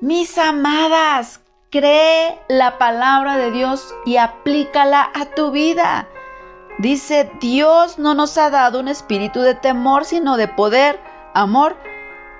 Mis 0.00 0.38
amadas, 0.38 1.40
cree 1.70 2.38
la 2.46 2.78
palabra 2.78 3.36
de 3.36 3.50
Dios 3.50 3.92
y 4.06 4.18
aplícala 4.18 5.10
a 5.12 5.24
tu 5.34 5.50
vida. 5.50 6.06
Dice, 6.78 7.28
Dios 7.40 7.98
no 7.98 8.14
nos 8.14 8.38
ha 8.38 8.48
dado 8.48 8.78
un 8.78 8.86
espíritu 8.86 9.40
de 9.40 9.56
temor, 9.56 10.04
sino 10.04 10.36
de 10.36 10.46
poder, 10.46 11.00
amor 11.34 11.76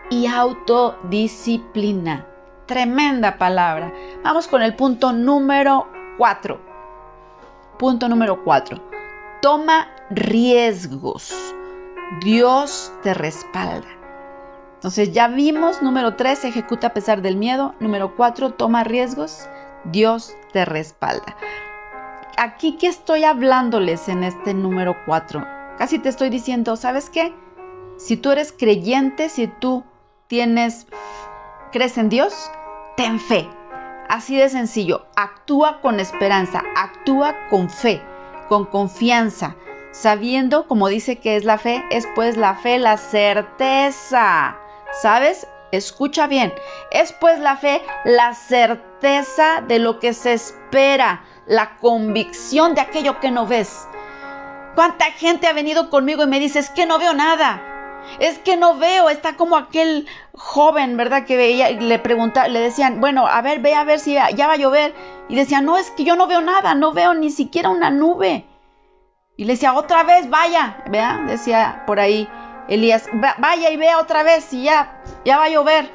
y 0.08 0.28
autodisciplina. 0.28 2.28
Tremenda 2.66 3.38
palabra. 3.38 3.92
Vamos 4.24 4.48
con 4.48 4.62
el 4.62 4.74
punto 4.74 5.12
número 5.12 5.86
4. 6.16 6.58
Punto 7.78 8.08
número 8.08 8.42
4. 8.42 8.80
Toma 9.42 9.88
riesgos. 10.08 11.34
Dios 12.22 12.90
te 13.02 13.12
respalda. 13.12 13.86
Entonces 14.76 15.12
ya 15.12 15.28
vimos, 15.28 15.82
número 15.82 16.16
3, 16.16 16.46
ejecuta 16.46 16.86
a 16.86 16.94
pesar 16.94 17.20
del 17.20 17.36
miedo. 17.36 17.74
Número 17.80 18.16
4, 18.16 18.54
toma 18.54 18.82
riesgos. 18.82 19.46
Dios 19.84 20.34
te 20.54 20.64
respalda. 20.64 21.36
Aquí 22.38 22.78
que 22.78 22.86
estoy 22.86 23.24
hablándoles 23.24 24.08
en 24.08 24.24
este 24.24 24.54
número 24.54 24.96
4, 25.04 25.46
casi 25.76 25.98
te 25.98 26.08
estoy 26.08 26.30
diciendo, 26.30 26.76
¿sabes 26.76 27.10
qué? 27.10 27.34
Si 27.98 28.16
tú 28.16 28.30
eres 28.30 28.52
creyente, 28.52 29.28
si 29.28 29.48
tú 29.48 29.84
tienes, 30.28 30.86
crees 31.72 31.98
en 31.98 32.08
Dios, 32.08 32.50
ten 32.96 33.20
fe. 33.20 33.46
Así 34.14 34.36
de 34.36 34.48
sencillo, 34.48 35.08
actúa 35.16 35.80
con 35.80 35.98
esperanza, 35.98 36.62
actúa 36.76 37.34
con 37.50 37.68
fe, 37.68 38.00
con 38.48 38.64
confianza, 38.64 39.56
sabiendo, 39.90 40.68
como 40.68 40.86
dice 40.86 41.18
que 41.18 41.34
es 41.34 41.44
la 41.44 41.58
fe, 41.58 41.84
es 41.90 42.06
pues 42.14 42.36
la 42.36 42.54
fe 42.54 42.78
la 42.78 42.96
certeza. 42.96 44.56
¿Sabes? 45.02 45.48
Escucha 45.72 46.28
bien, 46.28 46.54
es 46.92 47.12
pues 47.12 47.40
la 47.40 47.56
fe 47.56 47.82
la 48.04 48.34
certeza 48.34 49.64
de 49.66 49.80
lo 49.80 49.98
que 49.98 50.14
se 50.14 50.34
espera, 50.34 51.24
la 51.48 51.78
convicción 51.78 52.76
de 52.76 52.82
aquello 52.82 53.18
que 53.18 53.32
no 53.32 53.48
ves. 53.48 53.88
¿Cuánta 54.76 55.06
gente 55.06 55.48
ha 55.48 55.52
venido 55.52 55.90
conmigo 55.90 56.22
y 56.22 56.28
me 56.28 56.38
dice, 56.38 56.60
es 56.60 56.70
que 56.70 56.86
no 56.86 57.00
veo 57.00 57.14
nada? 57.14 57.73
Es 58.18 58.38
que 58.38 58.56
no 58.56 58.76
veo, 58.76 59.08
está 59.08 59.36
como 59.36 59.56
aquel 59.56 60.06
joven, 60.34 60.96
¿verdad? 60.96 61.24
Que 61.24 61.36
veía 61.36 61.70
y 61.70 61.80
le 61.80 61.98
pregunta, 61.98 62.48
le 62.48 62.60
decían, 62.60 63.00
bueno, 63.00 63.26
a 63.26 63.40
ver, 63.42 63.60
ve 63.60 63.74
a 63.74 63.84
ver 63.84 63.98
si 63.98 64.14
ya 64.14 64.46
va 64.46 64.54
a 64.54 64.56
llover. 64.56 64.94
Y 65.28 65.36
decía, 65.36 65.60
no, 65.60 65.78
es 65.78 65.90
que 65.90 66.04
yo 66.04 66.16
no 66.16 66.26
veo 66.26 66.40
nada, 66.40 66.74
no 66.74 66.92
veo 66.92 67.14
ni 67.14 67.30
siquiera 67.30 67.70
una 67.70 67.90
nube. 67.90 68.44
Y 69.36 69.44
le 69.44 69.54
decía, 69.54 69.74
otra 69.74 70.04
vez, 70.04 70.30
vaya, 70.30 70.84
vea, 70.90 71.24
decía 71.26 71.82
por 71.86 71.98
ahí 71.98 72.28
Elías, 72.68 73.08
vaya 73.38 73.70
y 73.70 73.76
vea 73.76 73.98
otra 73.98 74.22
vez 74.22 74.44
si 74.44 74.62
ya, 74.62 75.02
ya 75.24 75.38
va 75.38 75.44
a 75.44 75.48
llover. 75.48 75.90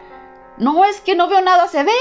No, 0.57 0.83
es 0.83 0.99
que 1.01 1.15
no 1.15 1.27
veo 1.27 1.41
nada, 1.41 1.67
se 1.67 1.83
ve 1.83 1.91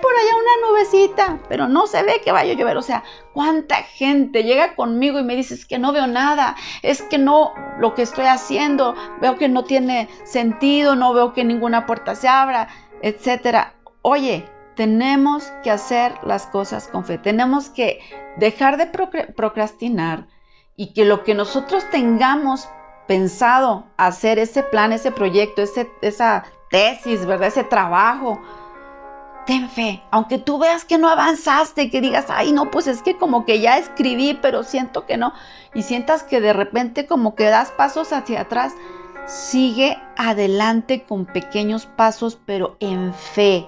por 0.00 0.12
allá 0.12 0.36
una 0.36 0.68
nubecita, 0.68 1.38
pero 1.48 1.68
no 1.68 1.86
se 1.86 2.02
ve 2.02 2.20
que 2.24 2.32
vaya 2.32 2.52
a 2.52 2.56
llover. 2.56 2.76
O 2.76 2.82
sea, 2.82 3.04
¿cuánta 3.32 3.76
gente 3.76 4.44
llega 4.44 4.74
conmigo 4.74 5.18
y 5.18 5.24
me 5.24 5.36
dice, 5.36 5.54
es 5.54 5.66
que 5.66 5.78
no 5.78 5.92
veo 5.92 6.06
nada, 6.06 6.56
es 6.82 7.02
que 7.02 7.18
no, 7.18 7.52
lo 7.78 7.94
que 7.94 8.02
estoy 8.02 8.26
haciendo, 8.26 8.94
veo 9.20 9.36
que 9.36 9.48
no 9.48 9.64
tiene 9.64 10.08
sentido, 10.24 10.96
no 10.96 11.12
veo 11.14 11.32
que 11.32 11.44
ninguna 11.44 11.86
puerta 11.86 12.14
se 12.14 12.28
abra, 12.28 12.68
etcétera. 13.02 13.74
Oye, 14.02 14.48
tenemos 14.76 15.52
que 15.62 15.70
hacer 15.70 16.14
las 16.22 16.46
cosas 16.46 16.88
con 16.88 17.04
fe, 17.04 17.18
tenemos 17.18 17.68
que 17.68 18.00
dejar 18.36 18.76
de 18.76 18.86
procrastinar 18.86 20.26
y 20.76 20.94
que 20.94 21.04
lo 21.04 21.24
que 21.24 21.34
nosotros 21.34 21.84
tengamos 21.90 22.68
pensado 23.06 23.86
hacer 23.96 24.38
ese 24.38 24.62
plan, 24.62 24.92
ese 24.92 25.10
proyecto, 25.10 25.62
ese, 25.62 25.90
esa 26.00 26.44
tesis, 26.70 27.26
¿verdad? 27.26 27.48
Ese 27.48 27.64
trabajo. 27.64 28.40
Ten 29.50 29.68
fe, 29.68 30.00
aunque 30.12 30.38
tú 30.38 30.60
veas 30.60 30.84
que 30.84 30.96
no 30.96 31.08
avanzaste, 31.08 31.90
que 31.90 32.00
digas, 32.00 32.26
ay, 32.28 32.52
no, 32.52 32.70
pues 32.70 32.86
es 32.86 33.02
que 33.02 33.18
como 33.18 33.44
que 33.44 33.58
ya 33.58 33.78
escribí, 33.78 34.38
pero 34.40 34.62
siento 34.62 35.06
que 35.06 35.16
no, 35.16 35.32
y 35.74 35.82
sientas 35.82 36.22
que 36.22 36.40
de 36.40 36.52
repente 36.52 37.08
como 37.08 37.34
que 37.34 37.46
das 37.46 37.72
pasos 37.72 38.12
hacia 38.12 38.42
atrás, 38.42 38.74
sigue 39.26 39.98
adelante 40.16 41.02
con 41.02 41.26
pequeños 41.26 41.86
pasos, 41.86 42.38
pero 42.46 42.76
en 42.78 43.12
fe. 43.12 43.66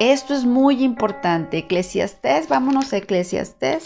Esto 0.00 0.34
es 0.34 0.44
muy 0.44 0.84
importante. 0.84 1.56
Eclesiastés, 1.56 2.46
vámonos 2.50 2.92
a 2.92 2.98
Eclesiastés. 2.98 3.84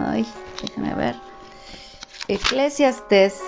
Ay, 0.00 0.24
déjame 0.62 0.94
ver. 0.94 1.16
Eclesiastés, 2.28 3.40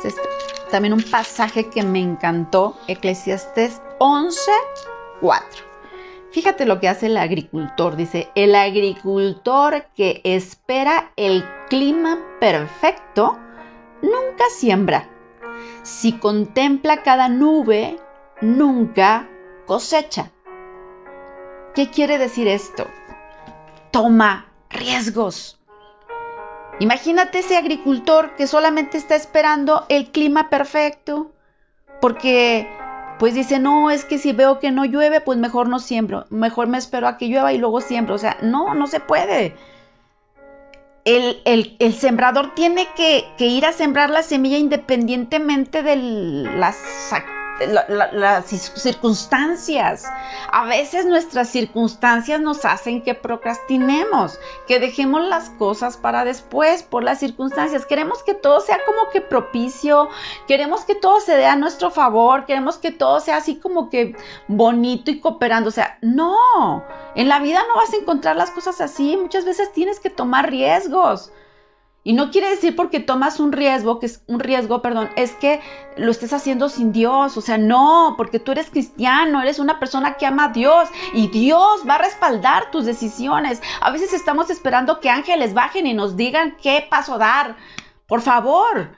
también 0.73 0.95
un 0.95 1.05
pasaje 1.05 1.71
que 1.71 1.85
me 1.85 2.01
encantó, 2.01 2.77
Eclesiastés 2.89 3.81
11, 4.01 4.51
4. 5.21 5.66
Fíjate 6.37 6.67
lo 6.67 6.81
que 6.81 6.89
hace 6.91 7.07
el 7.07 7.17
agricultor. 7.17 7.97
Dice, 7.97 8.29
el 8.35 8.55
agricultor 8.57 9.87
que 9.97 10.21
espera 10.23 11.11
el 11.17 11.43
clima 11.71 12.19
perfecto 12.41 13.39
nunca 14.03 14.45
siembra. 14.51 15.09
Si 15.83 16.13
contempla 16.13 17.03
cada 17.03 17.31
nube, 17.31 17.97
nunca 18.43 19.31
cosecha. 19.65 20.31
¿Qué 21.75 21.89
quiere 21.89 22.19
decir 22.19 22.49
esto? 22.49 22.87
Toma 23.91 24.53
riesgos. 24.69 25.59
Imagínate 26.81 27.39
ese 27.39 27.57
agricultor 27.57 28.37
que 28.37 28.47
solamente 28.47 28.99
está 28.99 29.15
esperando 29.15 29.87
el 29.89 30.13
clima 30.13 30.51
perfecto, 30.51 31.33
porque 32.03 32.69
pues 33.19 33.35
dice, 33.35 33.59
no, 33.59 33.91
es 33.91 34.05
que 34.05 34.19
si 34.19 34.33
veo 34.33 34.59
que 34.59 34.71
no 34.71 34.85
llueve, 34.85 35.21
pues 35.21 35.39
mejor 35.39 35.69
no 35.69 35.79
siembro, 35.79 36.27
mejor 36.31 36.67
me 36.69 36.79
espero 36.79 37.09
a 37.09 37.17
que 37.17 37.29
llueva 37.29 37.53
y 37.53 37.59
luego 37.59 37.81
siembro. 37.81 38.15
O 38.15 38.19
sea, 38.19 38.37
no, 38.43 38.75
no 38.75 38.87
se 38.87 39.01
puede. 39.01 39.55
El, 41.05 41.41
el, 41.45 41.95
sembrador 41.95 42.55
tiene 42.55 42.89
que, 42.97 43.25
que, 43.39 43.47
ir 43.47 43.65
a 43.65 43.73
sembrar 43.73 44.11
la 44.11 44.25
semilla 44.25 44.59
independientemente 44.59 45.85
de 45.85 45.95
las 45.97 46.77
las 47.59 48.47
circunstancias. 48.47 50.05
A 50.51 50.65
veces 50.65 51.07
nuestras 51.07 51.49
circunstancias 51.49 52.41
nos 52.41 52.65
hacen 52.65 53.03
que 53.03 53.15
procrastinemos, 53.15 54.39
que 54.67 54.79
dejemos 54.79 55.27
las 55.27 55.51
cosas 55.51 55.97
para 55.97 56.25
después 56.25 56.83
por 56.83 57.03
las 57.03 57.19
circunstancias. 57.19 57.87
Queremos 57.87 58.23
que 58.23 58.35
todo 58.35 58.61
sea 58.61 58.79
como 58.85 59.11
que 59.11 59.21
propicio, 59.21 60.09
queremos 60.47 60.85
que 60.85 60.95
todo 60.95 61.21
se 61.21 61.37
dé 61.37 61.47
a 61.47 61.57
nuestro 61.57 61.91
favor, 61.91 62.47
queremos 62.47 62.79
que 62.79 62.93
todo 62.93 63.21
sea 63.21 63.39
así 63.39 63.57
como 63.57 63.91
que 63.91 64.17
bonito 64.49 65.11
y 65.11 65.21
cooperando. 65.21 65.69
O 65.69 65.73
sea, 65.73 65.99
no, 66.03 66.85
en 67.15 67.29
la 67.29 67.41
vida 67.41 67.63
no 67.69 67.77
vas 67.77 67.93
a 67.93 67.97
encontrar 67.97 68.37
las 68.37 68.51
cosas 68.51 68.81
así. 68.81 69.17
Muchas 69.17 69.45
veces 69.45 69.73
tienes 69.73 70.01
que 70.01 70.11
tomar 70.11 70.51
riesgos. 70.51 71.33
Y 72.07 72.13
no 72.13 72.31
quiere 72.31 72.49
decir 72.51 72.77
porque 72.77 73.01
tomas 73.01 73.41
un 73.41 73.51
riesgo, 73.51 73.99
que 73.99 74.07
es 74.07 74.23
un 74.29 74.39
riesgo, 74.39 74.81
perdón, 74.81 75.11
es 75.17 75.33
que 75.33 75.61
lo 75.97 76.13
estés 76.13 76.33
haciendo 76.33 76.69
sin 76.69 76.93
Dios. 76.93 77.37
O 77.37 77.41
sea, 77.41 77.59
no, 77.59 78.15
porque 78.17 78.39
tú 78.39 78.53
eres 78.53 78.71
cristiano, 78.71 79.43
eres 79.43 79.59
una 79.59 79.81
persona 79.81 80.17
que 80.17 80.25
ama 80.25 80.45
a 80.45 80.53
Dios 80.53 80.89
y 81.15 81.27
Dios 81.27 81.83
va 81.85 81.97
a 81.97 81.99
respaldar 81.99 82.71
tus 82.71 82.85
decisiones. 82.85 83.61
A 83.81 83.91
veces 83.91 84.13
estamos 84.13 84.51
esperando 84.51 85.01
que 85.01 85.11
ángeles 85.11 85.53
bajen 85.53 85.89
y 85.89 85.95
nos 85.95 86.17
digan 86.17 86.57
qué 86.63 86.87
paso 86.89 87.19
dar. 87.19 87.57
Por 88.07 88.21
favor, 88.21 88.97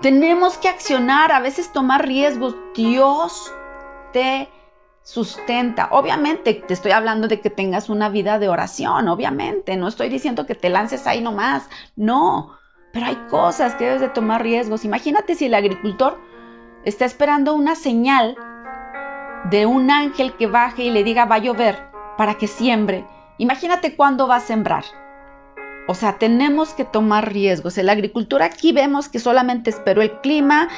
tenemos 0.00 0.56
que 0.56 0.70
accionar, 0.70 1.32
a 1.32 1.40
veces 1.40 1.70
tomar 1.74 2.06
riesgos. 2.06 2.56
Dios 2.74 3.52
te 4.14 4.48
sustenta. 5.06 5.86
Obviamente 5.92 6.52
te 6.52 6.74
estoy 6.74 6.90
hablando 6.90 7.28
de 7.28 7.40
que 7.40 7.48
tengas 7.48 7.88
una 7.88 8.08
vida 8.08 8.40
de 8.40 8.48
oración, 8.48 9.06
obviamente. 9.06 9.76
No 9.76 9.86
estoy 9.86 10.08
diciendo 10.08 10.46
que 10.46 10.56
te 10.56 10.68
lances 10.68 11.06
ahí 11.06 11.20
nomás. 11.20 11.68
No, 11.94 12.56
pero 12.92 13.06
hay 13.06 13.14
cosas 13.30 13.76
que 13.76 13.84
debes 13.84 14.00
de 14.00 14.08
tomar 14.08 14.42
riesgos. 14.42 14.84
Imagínate 14.84 15.36
si 15.36 15.46
el 15.46 15.54
agricultor 15.54 16.18
está 16.84 17.04
esperando 17.04 17.54
una 17.54 17.76
señal 17.76 18.36
de 19.48 19.64
un 19.64 19.92
ángel 19.92 20.36
que 20.36 20.48
baje 20.48 20.82
y 20.82 20.90
le 20.90 21.04
diga 21.04 21.24
va 21.24 21.36
a 21.36 21.38
llover 21.38 21.78
para 22.18 22.34
que 22.34 22.48
siembre. 22.48 23.06
Imagínate 23.38 23.94
cuándo 23.94 24.26
va 24.26 24.36
a 24.36 24.40
sembrar. 24.40 24.84
O 25.86 25.94
sea, 25.94 26.18
tenemos 26.18 26.74
que 26.74 26.84
tomar 26.84 27.32
riesgos. 27.32 27.78
En 27.78 27.86
la 27.86 27.92
agricultura 27.92 28.46
aquí 28.46 28.72
vemos 28.72 29.08
que 29.08 29.20
solamente 29.20 29.70
esperó 29.70 30.02
el 30.02 30.18
clima 30.20 30.68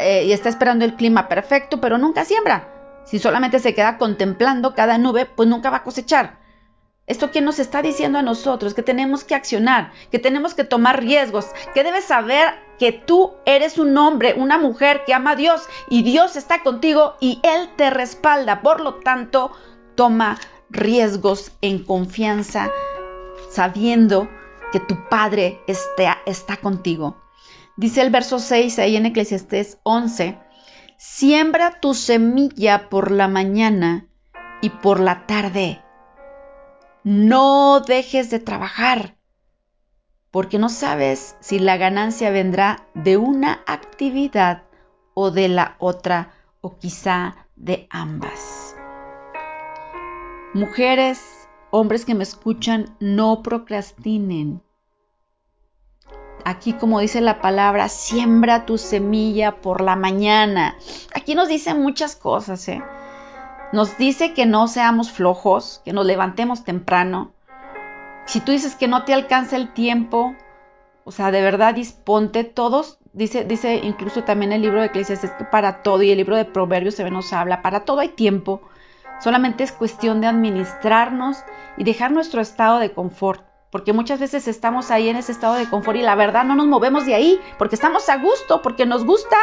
eh, 0.00 0.24
y 0.26 0.32
está 0.32 0.48
esperando 0.48 0.84
el 0.84 0.96
clima 0.96 1.28
perfecto, 1.28 1.80
pero 1.80 1.98
nunca 1.98 2.24
siembra. 2.24 2.79
Si 3.10 3.18
solamente 3.18 3.58
se 3.58 3.74
queda 3.74 3.98
contemplando 3.98 4.72
cada 4.74 4.96
nube, 4.96 5.26
pues 5.26 5.48
nunca 5.48 5.68
va 5.68 5.78
a 5.78 5.82
cosechar. 5.82 6.38
Esto 7.08 7.32
que 7.32 7.40
nos 7.40 7.58
está 7.58 7.82
diciendo 7.82 8.20
a 8.20 8.22
nosotros, 8.22 8.72
que 8.72 8.84
tenemos 8.84 9.24
que 9.24 9.34
accionar, 9.34 9.90
que 10.12 10.20
tenemos 10.20 10.54
que 10.54 10.62
tomar 10.62 11.00
riesgos, 11.00 11.46
que 11.74 11.82
debes 11.82 12.04
saber 12.04 12.54
que 12.78 12.92
tú 12.92 13.32
eres 13.46 13.78
un 13.78 13.98
hombre, 13.98 14.34
una 14.36 14.58
mujer 14.58 15.02
que 15.04 15.12
ama 15.12 15.32
a 15.32 15.36
Dios 15.36 15.62
y 15.88 16.04
Dios 16.04 16.36
está 16.36 16.62
contigo 16.62 17.16
y 17.18 17.40
Él 17.42 17.68
te 17.74 17.90
respalda. 17.90 18.62
Por 18.62 18.80
lo 18.80 18.94
tanto, 19.00 19.50
toma 19.96 20.38
riesgos 20.70 21.50
en 21.62 21.82
confianza, 21.82 22.70
sabiendo 23.50 24.30
que 24.70 24.78
tu 24.78 25.08
Padre 25.08 25.60
está, 25.66 26.18
está 26.26 26.58
contigo. 26.58 27.20
Dice 27.76 28.02
el 28.02 28.10
verso 28.10 28.38
6 28.38 28.78
ahí 28.78 28.94
en 28.94 29.06
Eclesiastés 29.06 29.78
11, 29.82 30.38
siembra 31.00 31.80
tu 31.80 31.94
semilla 31.94 32.90
por 32.90 33.10
la 33.10 33.26
mañana 33.26 34.06
y 34.60 34.68
por 34.68 35.00
la 35.00 35.26
tarde. 35.26 35.80
No 37.04 37.80
dejes 37.80 38.28
de 38.28 38.38
trabajar, 38.38 39.16
porque 40.30 40.58
no 40.58 40.68
sabes 40.68 41.36
si 41.40 41.58
la 41.58 41.78
ganancia 41.78 42.28
vendrá 42.28 42.86
de 42.92 43.16
una 43.16 43.62
actividad 43.66 44.64
o 45.14 45.30
de 45.30 45.48
la 45.48 45.76
otra, 45.78 46.34
o 46.60 46.76
quizá 46.76 47.46
de 47.56 47.86
ambas. 47.88 48.76
Mujeres, 50.52 51.48
hombres 51.70 52.04
que 52.04 52.14
me 52.14 52.24
escuchan, 52.24 52.94
no 53.00 53.42
procrastinen. 53.42 54.60
Aquí, 56.44 56.72
como 56.72 57.00
dice 57.00 57.20
la 57.20 57.40
palabra, 57.40 57.88
siembra 57.88 58.66
tu 58.66 58.78
semilla 58.78 59.56
por 59.56 59.80
la 59.80 59.96
mañana. 59.96 60.76
Aquí 61.14 61.34
nos 61.34 61.48
dice 61.48 61.74
muchas 61.74 62.16
cosas, 62.16 62.66
¿eh? 62.68 62.82
Nos 63.72 63.96
dice 63.98 64.34
que 64.34 64.46
no 64.46 64.66
seamos 64.66 65.12
flojos, 65.12 65.80
que 65.84 65.92
nos 65.92 66.04
levantemos 66.04 66.64
temprano. 66.64 67.32
Si 68.26 68.40
tú 68.40 68.52
dices 68.52 68.74
que 68.74 68.88
no 68.88 69.04
te 69.04 69.14
alcanza 69.14 69.56
el 69.56 69.72
tiempo, 69.72 70.34
o 71.04 71.12
sea, 71.12 71.30
de 71.30 71.42
verdad 71.42 71.74
disponte 71.74 72.44
todos. 72.44 72.98
Dice, 73.12 73.44
dice 73.44 73.80
incluso 73.82 74.24
también 74.24 74.52
el 74.52 74.62
libro 74.62 74.80
de 74.80 74.86
Eclesiastes 74.86 75.32
que 75.32 75.44
para 75.44 75.82
todo, 75.82 76.02
y 76.02 76.10
el 76.10 76.18
libro 76.18 76.36
de 76.36 76.44
Proverbios 76.44 76.94
se 76.94 77.10
nos 77.10 77.32
habla, 77.32 77.62
para 77.62 77.84
todo 77.84 78.00
hay 78.00 78.10
tiempo. 78.10 78.62
Solamente 79.20 79.64
es 79.64 79.72
cuestión 79.72 80.20
de 80.20 80.28
administrarnos 80.28 81.38
y 81.76 81.84
dejar 81.84 82.12
nuestro 82.12 82.40
estado 82.40 82.78
de 82.78 82.92
confort. 82.92 83.49
Porque 83.70 83.92
muchas 83.92 84.18
veces 84.18 84.48
estamos 84.48 84.90
ahí 84.90 85.08
en 85.08 85.16
ese 85.16 85.32
estado 85.32 85.54
de 85.54 85.68
confort 85.68 85.96
y 85.96 86.02
la 86.02 86.16
verdad 86.16 86.44
no 86.44 86.56
nos 86.56 86.66
movemos 86.66 87.06
de 87.06 87.14
ahí 87.14 87.40
porque 87.58 87.76
estamos 87.76 88.08
a 88.08 88.16
gusto, 88.16 88.62
porque 88.62 88.84
nos 88.84 89.04
gusta. 89.04 89.36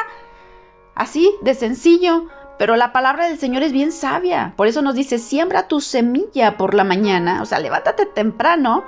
Así 0.96 1.34
de 1.42 1.54
sencillo. 1.54 2.28
Pero 2.58 2.76
la 2.76 2.92
palabra 2.92 3.28
del 3.28 3.38
Señor 3.38 3.63
es 3.63 3.72
bien 3.72 3.92
sabia. 3.92 4.54
Por 4.58 4.68
eso 4.68 4.82
nos 4.82 4.96
dice, 4.96 5.20
siembra 5.20 5.68
tu 5.68 5.80
semilla 5.80 6.58
por 6.58 6.74
la 6.74 6.84
mañana. 6.84 7.42
O 7.42 7.46
sea, 7.46 7.60
levántate 7.60 8.06
temprano. 8.06 8.84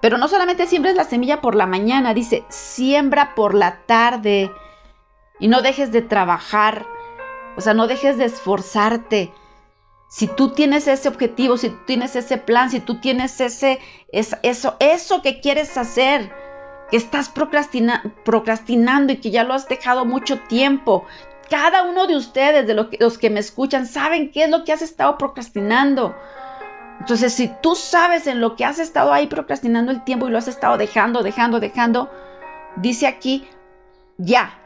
Pero 0.00 0.16
no 0.16 0.28
solamente 0.28 0.66
siembres 0.66 0.94
la 0.94 1.04
semilla 1.04 1.40
por 1.40 1.54
la 1.54 1.66
mañana, 1.66 2.14
dice, 2.14 2.44
siembra 2.48 3.34
por 3.34 3.54
la 3.54 3.80
tarde. 3.84 4.50
Y 5.38 5.48
no 5.48 5.60
dejes 5.60 5.92
de 5.92 6.02
trabajar. 6.02 6.86
O 7.56 7.60
sea, 7.60 7.74
no 7.74 7.86
dejes 7.86 8.16
de 8.16 8.26
esforzarte. 8.26 9.34
Si 10.10 10.26
tú 10.26 10.50
tienes 10.50 10.88
ese 10.88 11.08
objetivo, 11.08 11.56
si 11.56 11.68
tú 11.68 11.78
tienes 11.86 12.16
ese 12.16 12.36
plan, 12.36 12.68
si 12.68 12.80
tú 12.80 13.00
tienes 13.00 13.40
ese, 13.40 13.78
eso, 14.10 14.76
eso 14.80 15.22
que 15.22 15.40
quieres 15.40 15.78
hacer, 15.78 16.32
que 16.90 16.96
estás 16.96 17.28
procrastinando 17.28 19.12
y 19.12 19.18
que 19.18 19.30
ya 19.30 19.44
lo 19.44 19.54
has 19.54 19.68
dejado 19.68 20.04
mucho 20.04 20.40
tiempo, 20.40 21.06
cada 21.48 21.84
uno 21.84 22.08
de 22.08 22.16
ustedes, 22.16 22.66
de 22.66 22.74
los 22.74 23.18
que 23.18 23.30
me 23.30 23.38
escuchan, 23.38 23.86
saben 23.86 24.32
qué 24.32 24.44
es 24.44 24.50
lo 24.50 24.64
que 24.64 24.72
has 24.72 24.82
estado 24.82 25.16
procrastinando. 25.16 26.16
Entonces, 26.98 27.32
si 27.32 27.48
tú 27.62 27.76
sabes 27.76 28.26
en 28.26 28.40
lo 28.40 28.56
que 28.56 28.64
has 28.64 28.80
estado 28.80 29.12
ahí 29.12 29.28
procrastinando 29.28 29.92
el 29.92 30.02
tiempo 30.02 30.26
y 30.26 30.32
lo 30.32 30.38
has 30.38 30.48
estado 30.48 30.76
dejando, 30.76 31.22
dejando, 31.22 31.60
dejando, 31.60 32.10
dice 32.74 33.06
aquí, 33.06 33.46
ya, 34.18 34.58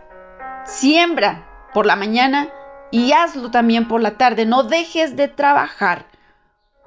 siembra 0.65 1.69
por 1.75 1.85
la 1.85 1.97
mañana 1.97 2.49
y 2.95 3.11
hazlo 3.13 3.51
también 3.51 3.89
por 3.89 4.01
la 4.01 4.17
tarde. 4.17 4.47
No 4.47 4.63
dejes 4.63 5.17
de 5.17 5.27
trabajar 5.27 6.07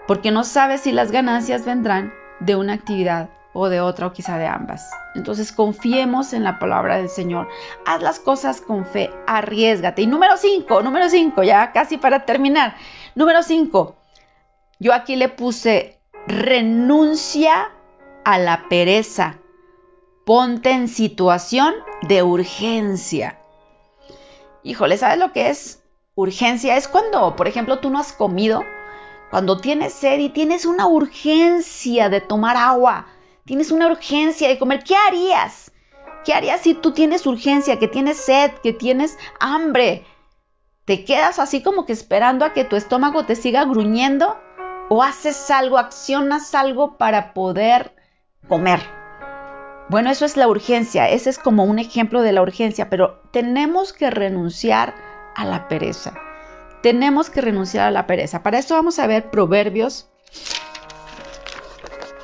porque 0.08 0.32
no 0.32 0.46
sabes 0.46 0.80
si 0.80 0.94
las 0.94 1.12
ganancias 1.12 1.66
vendrán 1.66 2.14
de 2.40 2.56
una 2.56 2.72
actividad 2.72 3.30
o 3.52 3.68
de 3.68 3.82
otra 3.82 4.08
o 4.08 4.14
quizá 4.14 4.38
de 4.38 4.48
ambas. 4.48 4.90
Entonces 5.16 5.52
confiemos 5.52 6.32
en 6.32 6.46
la 6.46 6.60
palabra 6.60 6.96
del 6.96 7.10
Señor. 7.10 7.50
Haz 7.86 8.02
las 8.02 8.22
cosas 8.22 8.62
con 8.62 8.86
fe, 8.86 9.10
arriesgate. 9.28 10.02
Y 10.02 10.08
número 10.08 10.38
5, 10.38 10.82
número 10.82 11.10
5, 11.10 11.44
ya 11.44 11.74
casi 11.74 11.98
para 11.98 12.24
terminar. 12.24 12.78
Número 13.14 13.44
5, 13.44 13.98
yo 14.80 14.94
aquí 14.94 15.18
le 15.18 15.28
puse 15.28 16.00
renuncia 16.26 17.70
a 18.24 18.40
la 18.40 18.70
pereza. 18.70 19.40
Ponte 20.26 20.72
en 20.72 20.88
situación 20.88 21.74
de 22.04 22.24
urgencia. 22.24 23.40
Híjole, 24.64 24.98
¿sabes 24.98 25.18
lo 25.18 25.34
que 25.34 25.50
es 25.50 25.84
urgencia 26.18 26.78
es 26.78 26.88
cuando, 26.88 27.36
por 27.36 27.48
ejemplo, 27.48 27.78
tú 27.78 27.92
no 27.92 28.00
has 28.00 28.12
comido, 28.12 28.66
cuando 29.30 29.60
tienes 29.60 29.94
sed 29.94 30.18
y 30.18 30.30
tienes 30.30 30.66
una 30.66 30.88
urgencia 30.88 32.10
de 32.10 32.22
tomar 32.22 32.58
agua, 32.58 33.06
tienes 33.46 33.72
una 33.72 33.88
urgencia 33.88 34.48
de 34.48 34.58
comer, 34.58 34.84
¿qué 34.84 34.96
harías? 34.96 35.72
¿Qué 36.26 36.34
harías 36.34 36.62
si 36.62 36.74
tú 36.74 36.92
tienes 36.92 37.28
urgencia, 37.28 37.78
que 37.78 37.88
tienes 37.88 38.18
sed, 38.18 38.52
que 38.64 38.74
tienes 38.74 39.16
hambre? 39.40 40.06
¿Te 40.86 41.06
quedas 41.06 41.38
así 41.38 41.62
como 41.62 41.86
que 41.86 41.94
esperando 41.94 42.46
a 42.46 42.54
que 42.54 42.66
tu 42.66 42.76
estómago 42.76 43.26
te 43.26 43.36
siga 43.36 43.64
gruñendo? 43.66 44.38
¿O 44.90 45.04
haces 45.04 45.52
algo, 45.52 45.78
accionas 45.78 46.56
algo 46.56 46.98
para 46.98 47.34
poder 47.36 47.94
comer? 48.48 48.80
Bueno, 49.90 50.10
eso 50.10 50.26
es 50.26 50.36
la 50.36 50.48
urgencia, 50.48 51.10
ese 51.10 51.30
es 51.30 51.38
como 51.38 51.64
un 51.64 51.78
ejemplo 51.78 52.24
de 52.24 52.32
la 52.32 52.42
urgencia, 52.42 52.90
pero 52.90 53.22
tenemos 53.32 53.94
que 53.94 54.10
renunciar 54.10 54.96
a 55.38 55.46
la 55.46 55.68
pereza. 55.70 56.14
Tenemos 56.82 57.30
que 57.30 57.42
renunciar 57.42 57.88
a 57.88 57.92
la 57.92 58.08
pereza. 58.08 58.44
Para 58.44 58.58
esto 58.58 58.74
vamos 58.74 59.00
a 59.00 59.08
ver 59.08 59.30
Proverbios. 59.30 60.10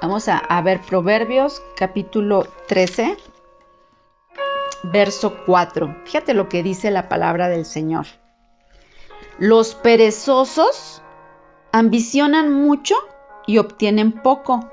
Vamos 0.02 0.28
a, 0.28 0.62
ver 0.62 0.82
Proverbios 0.82 1.64
capítulo 1.78 2.46
13, 2.68 3.18
verso 4.84 5.38
4. 5.46 6.02
Fíjate 6.04 6.34
lo 6.34 6.50
que 6.50 6.62
dice 6.62 6.92
la 6.92 7.08
palabra 7.08 7.48
del 7.48 7.66
Señor. 7.66 8.06
Los 9.40 9.76
perezosos 9.76 11.02
ambicionan 11.72 12.52
mucho 12.52 12.96
y 13.48 13.60
obtienen 13.60 14.12
poco, 14.12 14.70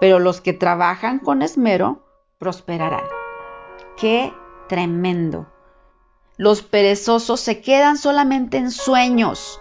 pero 0.00 0.18
los 0.18 0.40
que 0.40 0.54
trabajan 0.54 1.18
con 1.18 1.42
esmero 1.42 2.06
prosperarán. 2.38 3.04
Qué 3.96 4.32
tremendo. 4.68 5.51
Los 6.38 6.62
perezosos 6.62 7.40
se 7.40 7.60
quedan 7.60 7.98
solamente 7.98 8.56
en 8.56 8.70
sueños. 8.70 9.60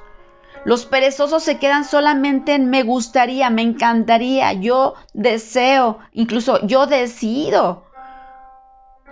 Los 0.63 0.85
perezosos 0.85 1.43
se 1.43 1.57
quedan 1.57 1.85
solamente 1.85 2.53
en 2.53 2.69
me 2.69 2.83
gustaría, 2.83 3.49
me 3.49 3.63
encantaría, 3.63 4.53
yo 4.53 4.93
deseo, 5.13 5.97
incluso 6.13 6.65
yo 6.65 6.85
decido 6.85 7.83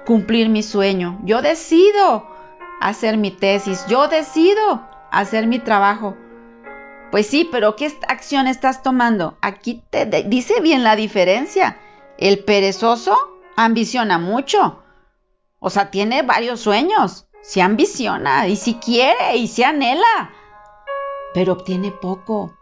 cumplir 0.06 0.50
mi 0.50 0.64
sueño, 0.64 1.20
yo 1.24 1.42
decido 1.42 2.28
hacer 2.80 3.18
mi 3.18 3.32
tesis, 3.32 3.86
yo 3.88 4.08
decido 4.08 4.88
hacer 5.12 5.48
mi 5.48 5.60
trabajo. 5.60 6.16
Pues 7.12 7.26
sí, 7.28 7.50
pero 7.52 7.76
¿qué 7.76 7.92
acción 8.08 8.48
estás 8.48 8.84
tomando? 8.84 9.38
Aquí 9.42 9.84
te 9.90 10.06
dice 10.06 10.62
bien 10.62 10.84
la 10.84 10.96
diferencia. 10.96 11.80
El 12.20 12.44
perezoso 12.44 13.18
ambiciona 13.56 14.20
mucho, 14.20 14.84
o 15.60 15.70
sea, 15.72 15.90
tiene 15.90 16.22
varios 16.22 16.60
sueños 16.60 17.26
se 17.42 17.62
ambiciona 17.62 18.48
y 18.48 18.56
si 18.56 18.76
quiere 18.76 19.38
y 19.38 19.48
se 19.48 19.66
anhela, 19.66 20.32
pero 21.34 21.54
obtiene 21.54 21.92
poco. 21.92 22.56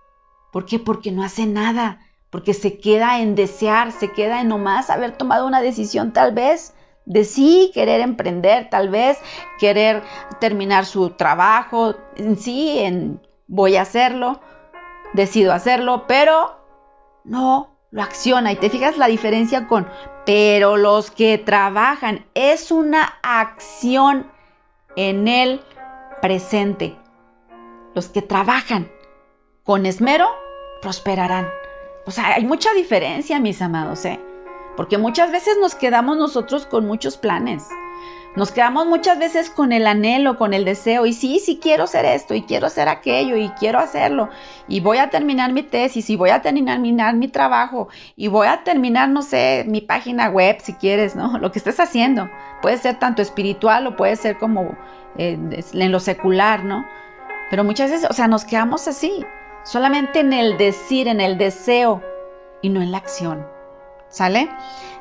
¿Por 0.52 0.66
qué? 0.66 0.80
Porque 0.80 1.12
no 1.12 1.24
hace 1.24 1.46
nada, 1.46 2.00
porque 2.30 2.54
se 2.54 2.80
queda 2.80 3.20
en 3.20 3.36
desear, 3.36 3.92
se 3.92 4.12
queda 4.12 4.42
en 4.42 4.50
nomás 4.50 4.90
haber 4.90 5.18
tomado 5.18 5.46
una 5.46 5.62
decisión 5.62 6.14
tal 6.14 6.34
vez 6.34 6.74
de 7.06 7.24
sí 7.24 7.72
querer 7.74 8.02
emprender, 8.02 8.70
tal 8.70 8.90
vez 8.90 9.18
querer 9.60 10.04
terminar 10.40 10.86
su 10.86 11.12
trabajo, 11.12 11.96
en 12.16 12.38
sí, 12.38 12.80
en 12.80 13.22
voy 13.48 13.78
a 13.78 13.84
hacerlo, 13.84 14.42
decido 15.14 15.54
hacerlo, 15.54 16.06
pero 16.08 16.58
no 17.24 17.78
lo 17.92 18.02
acciona. 18.02 18.52
Y 18.52 18.58
te 18.58 18.70
fijas 18.70 18.98
la 18.98 19.08
diferencia 19.08 19.68
con, 19.68 19.88
pero 20.26 20.76
los 20.76 21.10
que 21.12 21.38
trabajan 21.38 22.26
es 22.34 22.72
una 22.72 23.20
acción 23.24 24.30
en 24.98 25.30
el 25.30 25.62
presente. 26.22 26.98
Los 27.96 28.10
que 28.10 28.22
trabajan 28.22 28.92
con 29.64 29.86
esmero 29.86 30.28
prosperarán. 30.82 31.48
O 32.06 32.12
sea, 32.12 32.34
hay 32.36 32.44
mucha 32.46 32.74
diferencia, 32.74 33.40
mis 33.40 33.62
amados, 33.62 34.04
¿eh? 34.04 34.20
porque 34.76 34.98
muchas 34.98 35.32
veces 35.32 35.58
nos 35.60 35.76
quedamos 35.76 36.18
nosotros 36.18 36.66
con 36.66 36.86
muchos 36.86 37.18
planes. 37.18 37.68
Nos 38.36 38.52
quedamos 38.52 38.86
muchas 38.86 39.18
veces 39.18 39.50
con 39.50 39.72
el 39.72 39.88
anhelo, 39.88 40.38
con 40.38 40.54
el 40.54 40.64
deseo, 40.64 41.08
y 41.08 41.14
sí, 41.14 41.40
sí 41.40 41.60
quiero 41.60 41.86
hacer 41.86 42.06
esto, 42.06 42.36
y 42.36 42.44
quiero 42.44 42.68
hacer 42.68 42.88
aquello, 42.88 43.36
y 43.36 43.50
quiero 43.50 43.80
hacerlo, 43.80 44.30
y 44.68 44.80
voy 44.80 45.00
a 45.00 45.10
terminar 45.10 45.54
mi 45.54 45.64
tesis, 45.64 46.10
y 46.10 46.16
voy 46.16 46.30
a 46.30 46.42
terminar 46.42 46.80
mi 47.16 47.28
trabajo, 47.30 47.90
y 48.16 48.28
voy 48.28 48.48
a 48.48 48.64
terminar, 48.64 49.10
no 49.10 49.24
sé, 49.24 49.66
mi 49.68 49.82
página 49.82 50.30
web, 50.30 50.58
si 50.62 50.74
quieres, 50.74 51.16
¿no? 51.16 51.38
Lo 51.40 51.52
que 51.52 51.60
estés 51.60 51.80
haciendo. 51.80 52.30
Puede 52.62 52.78
ser 52.78 53.00
tanto 53.00 53.22
espiritual 53.22 53.88
o 53.88 53.96
puede 53.96 54.16
ser 54.16 54.38
como 54.38 54.78
en 55.18 55.92
lo 55.92 56.00
secular, 56.00 56.64
¿no? 56.64 56.86
Pero 57.50 57.64
muchas 57.64 57.90
veces, 57.90 58.08
o 58.08 58.14
sea, 58.14 58.28
nos 58.28 58.46
quedamos 58.46 58.88
así, 58.88 59.26
solamente 59.64 60.20
en 60.20 60.32
el 60.32 60.58
decir, 60.58 61.08
en 61.08 61.22
el 61.22 61.40
deseo, 61.40 62.04
y 62.62 62.70
no 62.70 62.82
en 62.82 62.92
la 62.92 62.98
acción. 63.00 63.48
¿Sale? 64.10 64.48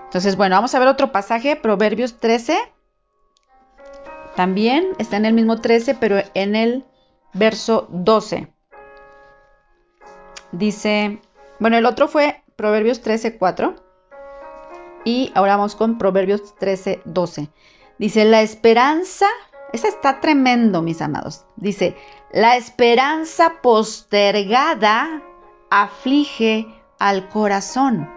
Entonces, 0.04 0.36
bueno, 0.36 0.56
vamos 0.56 0.74
a 0.74 0.78
ver 0.78 0.88
otro 0.88 1.12
pasaje, 1.12 1.56
Proverbios 1.56 2.18
13 2.18 2.75
también 4.36 4.92
está 4.98 5.16
en 5.16 5.24
el 5.24 5.34
mismo 5.34 5.60
13, 5.60 5.94
pero 5.94 6.18
en 6.34 6.54
el 6.54 6.84
verso 7.32 7.88
12. 7.90 8.52
Dice, 10.52 11.20
bueno, 11.58 11.76
el 11.76 11.86
otro 11.86 12.06
fue 12.06 12.42
Proverbios 12.54 13.00
13, 13.00 13.38
4. 13.38 13.74
Y 15.04 15.32
ahora 15.34 15.56
vamos 15.56 15.74
con 15.74 15.98
Proverbios 15.98 16.54
13, 16.56 17.00
12. 17.04 17.48
Dice, 17.98 18.24
la 18.24 18.42
esperanza, 18.42 19.26
esa 19.72 19.88
está 19.88 20.20
tremendo, 20.20 20.82
mis 20.82 21.00
amados. 21.00 21.44
Dice, 21.56 21.96
la 22.32 22.56
esperanza 22.56 23.62
postergada 23.62 25.22
aflige 25.70 26.66
al 26.98 27.28
corazón, 27.28 28.10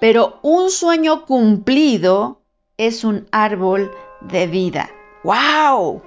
pero 0.00 0.38
un 0.42 0.70
sueño 0.70 1.24
cumplido 1.26 2.42
es 2.76 3.04
un 3.04 3.26
árbol 3.32 3.90
de 4.20 4.46
vida. 4.46 4.90
¡Wow! 5.26 6.02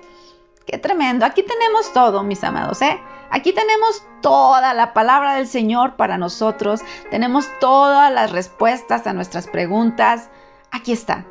¡Qué 0.65 0.77
tremendo! 0.77 1.25
Aquí 1.25 1.43
tenemos 1.43 1.91
todo, 1.91 2.23
mis 2.23 2.41
amados, 2.41 2.81
¿eh? 2.81 3.01
Aquí 3.29 3.51
tenemos 3.51 4.01
toda 4.21 4.73
la 4.73 4.93
palabra 4.93 5.35
del 5.35 5.45
Señor 5.45 5.97
para 5.97 6.17
nosotros, 6.17 6.79
tenemos 7.11 7.45
todas 7.59 8.13
las 8.13 8.31
respuestas 8.31 9.05
a 9.07 9.11
nuestras 9.13 9.47
preguntas. 9.47 10.29
Aquí 10.71 10.93
está. 10.93 11.25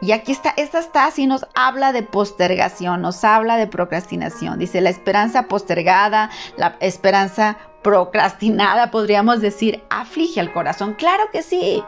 Y 0.00 0.12
aquí 0.12 0.32
está, 0.32 0.54
esta 0.56 0.78
está, 0.78 1.04
así 1.04 1.26
nos 1.26 1.46
habla 1.54 1.92
de 1.92 2.02
postergación, 2.02 3.02
nos 3.02 3.22
habla 3.24 3.58
de 3.58 3.66
procrastinación. 3.66 4.58
Dice 4.58 4.80
la 4.80 4.88
esperanza 4.88 5.48
postergada, 5.48 6.30
la 6.56 6.76
esperanza 6.80 7.58
procrastinada, 7.82 8.90
podríamos 8.90 9.42
decir, 9.42 9.84
aflige 9.90 10.40
al 10.40 10.50
corazón. 10.54 10.94
Claro 10.94 11.24
que 11.30 11.42
sí. 11.42 11.84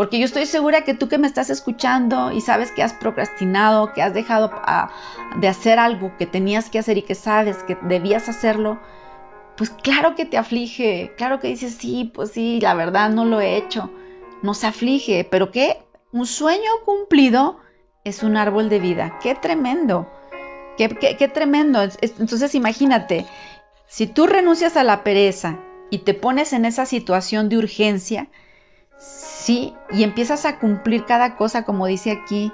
Porque 0.00 0.18
yo 0.18 0.24
estoy 0.24 0.46
segura 0.46 0.82
que 0.82 0.94
tú 0.94 1.10
que 1.10 1.18
me 1.18 1.26
estás 1.26 1.50
escuchando 1.50 2.32
y 2.32 2.40
sabes 2.40 2.72
que 2.72 2.82
has 2.82 2.94
procrastinado, 2.94 3.92
que 3.92 4.00
has 4.00 4.14
dejado 4.14 4.50
de 5.36 5.46
hacer 5.46 5.78
algo 5.78 6.16
que 6.16 6.24
tenías 6.24 6.70
que 6.70 6.78
hacer 6.78 6.96
y 6.96 7.02
que 7.02 7.14
sabes 7.14 7.62
que 7.64 7.76
debías 7.82 8.26
hacerlo, 8.30 8.80
pues 9.58 9.68
claro 9.68 10.14
que 10.14 10.24
te 10.24 10.38
aflige, 10.38 11.12
claro 11.18 11.38
que 11.38 11.48
dices, 11.48 11.74
sí, 11.74 12.10
pues 12.14 12.30
sí, 12.30 12.60
la 12.62 12.72
verdad 12.72 13.10
no 13.10 13.26
lo 13.26 13.42
he 13.42 13.58
hecho. 13.58 13.90
Nos 14.40 14.64
aflige, 14.64 15.28
pero 15.30 15.50
¿qué? 15.50 15.76
Un 16.12 16.24
sueño 16.24 16.70
cumplido 16.86 17.58
es 18.02 18.22
un 18.22 18.38
árbol 18.38 18.70
de 18.70 18.78
vida. 18.78 19.18
¡Qué 19.22 19.34
tremendo! 19.34 20.10
¡Qué, 20.78 20.88
qué 21.18 21.28
tremendo! 21.28 21.82
Entonces 22.00 22.54
imagínate, 22.54 23.26
si 23.86 24.06
tú 24.06 24.26
renuncias 24.26 24.78
a 24.78 24.82
la 24.82 25.04
pereza 25.04 25.58
y 25.90 25.98
te 25.98 26.14
pones 26.14 26.54
en 26.54 26.64
esa 26.64 26.86
situación 26.86 27.50
de 27.50 27.58
urgencia, 27.58 28.30
Sí, 29.40 29.74
y 29.90 30.04
empiezas 30.04 30.44
a 30.44 30.58
cumplir 30.58 31.06
cada 31.06 31.34
cosa, 31.36 31.64
como 31.64 31.86
dice 31.86 32.10
aquí, 32.10 32.52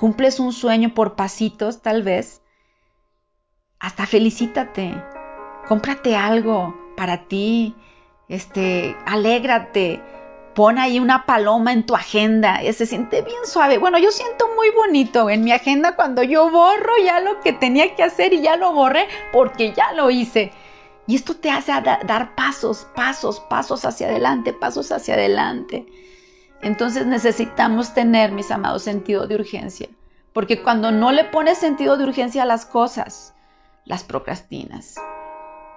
cumples 0.00 0.40
un 0.40 0.52
sueño 0.52 0.94
por 0.94 1.14
pasitos, 1.14 1.80
tal 1.80 2.02
vez. 2.02 2.42
Hasta 3.78 4.06
felicítate, 4.06 5.00
cómprate 5.68 6.16
algo 6.16 6.76
para 6.96 7.28
ti, 7.28 7.76
este, 8.28 8.96
alégrate, 9.06 10.02
pon 10.56 10.80
ahí 10.80 10.98
una 10.98 11.24
paloma 11.24 11.72
en 11.72 11.86
tu 11.86 11.94
agenda, 11.94 12.60
se 12.72 12.84
siente 12.84 13.22
bien 13.22 13.46
suave. 13.46 13.78
Bueno, 13.78 13.96
yo 14.00 14.10
siento 14.10 14.48
muy 14.56 14.70
bonito 14.70 15.30
en 15.30 15.44
mi 15.44 15.52
agenda 15.52 15.94
cuando 15.94 16.24
yo 16.24 16.50
borro 16.50 16.98
ya 17.04 17.20
lo 17.20 17.40
que 17.42 17.52
tenía 17.52 17.94
que 17.94 18.02
hacer 18.02 18.32
y 18.32 18.42
ya 18.42 18.56
lo 18.56 18.72
borré 18.72 19.06
porque 19.32 19.72
ya 19.72 19.92
lo 19.92 20.10
hice. 20.10 20.50
Y 21.06 21.16
esto 21.16 21.34
te 21.34 21.50
hace 21.50 21.72
dar 21.72 22.34
pasos, 22.34 22.86
pasos, 22.94 23.40
pasos 23.40 23.84
hacia 23.84 24.08
adelante, 24.08 24.52
pasos 24.52 24.92
hacia 24.92 25.14
adelante. 25.14 25.86
Entonces 26.62 27.06
necesitamos 27.06 27.92
tener, 27.92 28.30
mis 28.30 28.50
amados, 28.50 28.82
sentido 28.82 29.26
de 29.26 29.34
urgencia. 29.34 29.88
Porque 30.32 30.62
cuando 30.62 30.92
no 30.92 31.12
le 31.12 31.24
pones 31.24 31.58
sentido 31.58 31.96
de 31.96 32.04
urgencia 32.04 32.44
a 32.44 32.46
las 32.46 32.64
cosas, 32.64 33.34
las 33.84 34.04
procrastinas. 34.04 34.94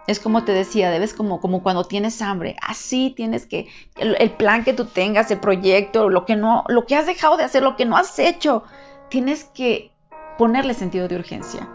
Es 0.07 0.19
como 0.19 0.43
te 0.43 0.51
decía, 0.51 0.91
debes 0.91 1.15
como, 1.15 1.41
como 1.41 1.63
cuando 1.63 1.85
tienes 1.85 2.21
hambre. 2.21 2.55
Así 2.61 3.11
tienes 3.15 3.47
que, 3.47 3.67
el, 3.97 4.15
el, 4.19 4.31
plan 4.31 4.63
que 4.63 4.73
tú 4.73 4.85
tengas, 4.85 5.31
el 5.31 5.39
proyecto, 5.39 6.09
lo 6.09 6.25
que 6.25 6.35
no, 6.35 6.63
lo 6.67 6.85
que 6.85 6.95
has 6.95 7.07
dejado 7.07 7.37
de 7.37 7.43
hacer, 7.43 7.63
lo 7.63 7.75
que 7.75 7.85
no 7.85 7.97
has 7.97 8.19
hecho, 8.19 8.63
tienes 9.09 9.45
que 9.45 9.91
ponerle 10.37 10.75
sentido 10.75 11.07
de 11.07 11.15
urgencia. 11.15 11.67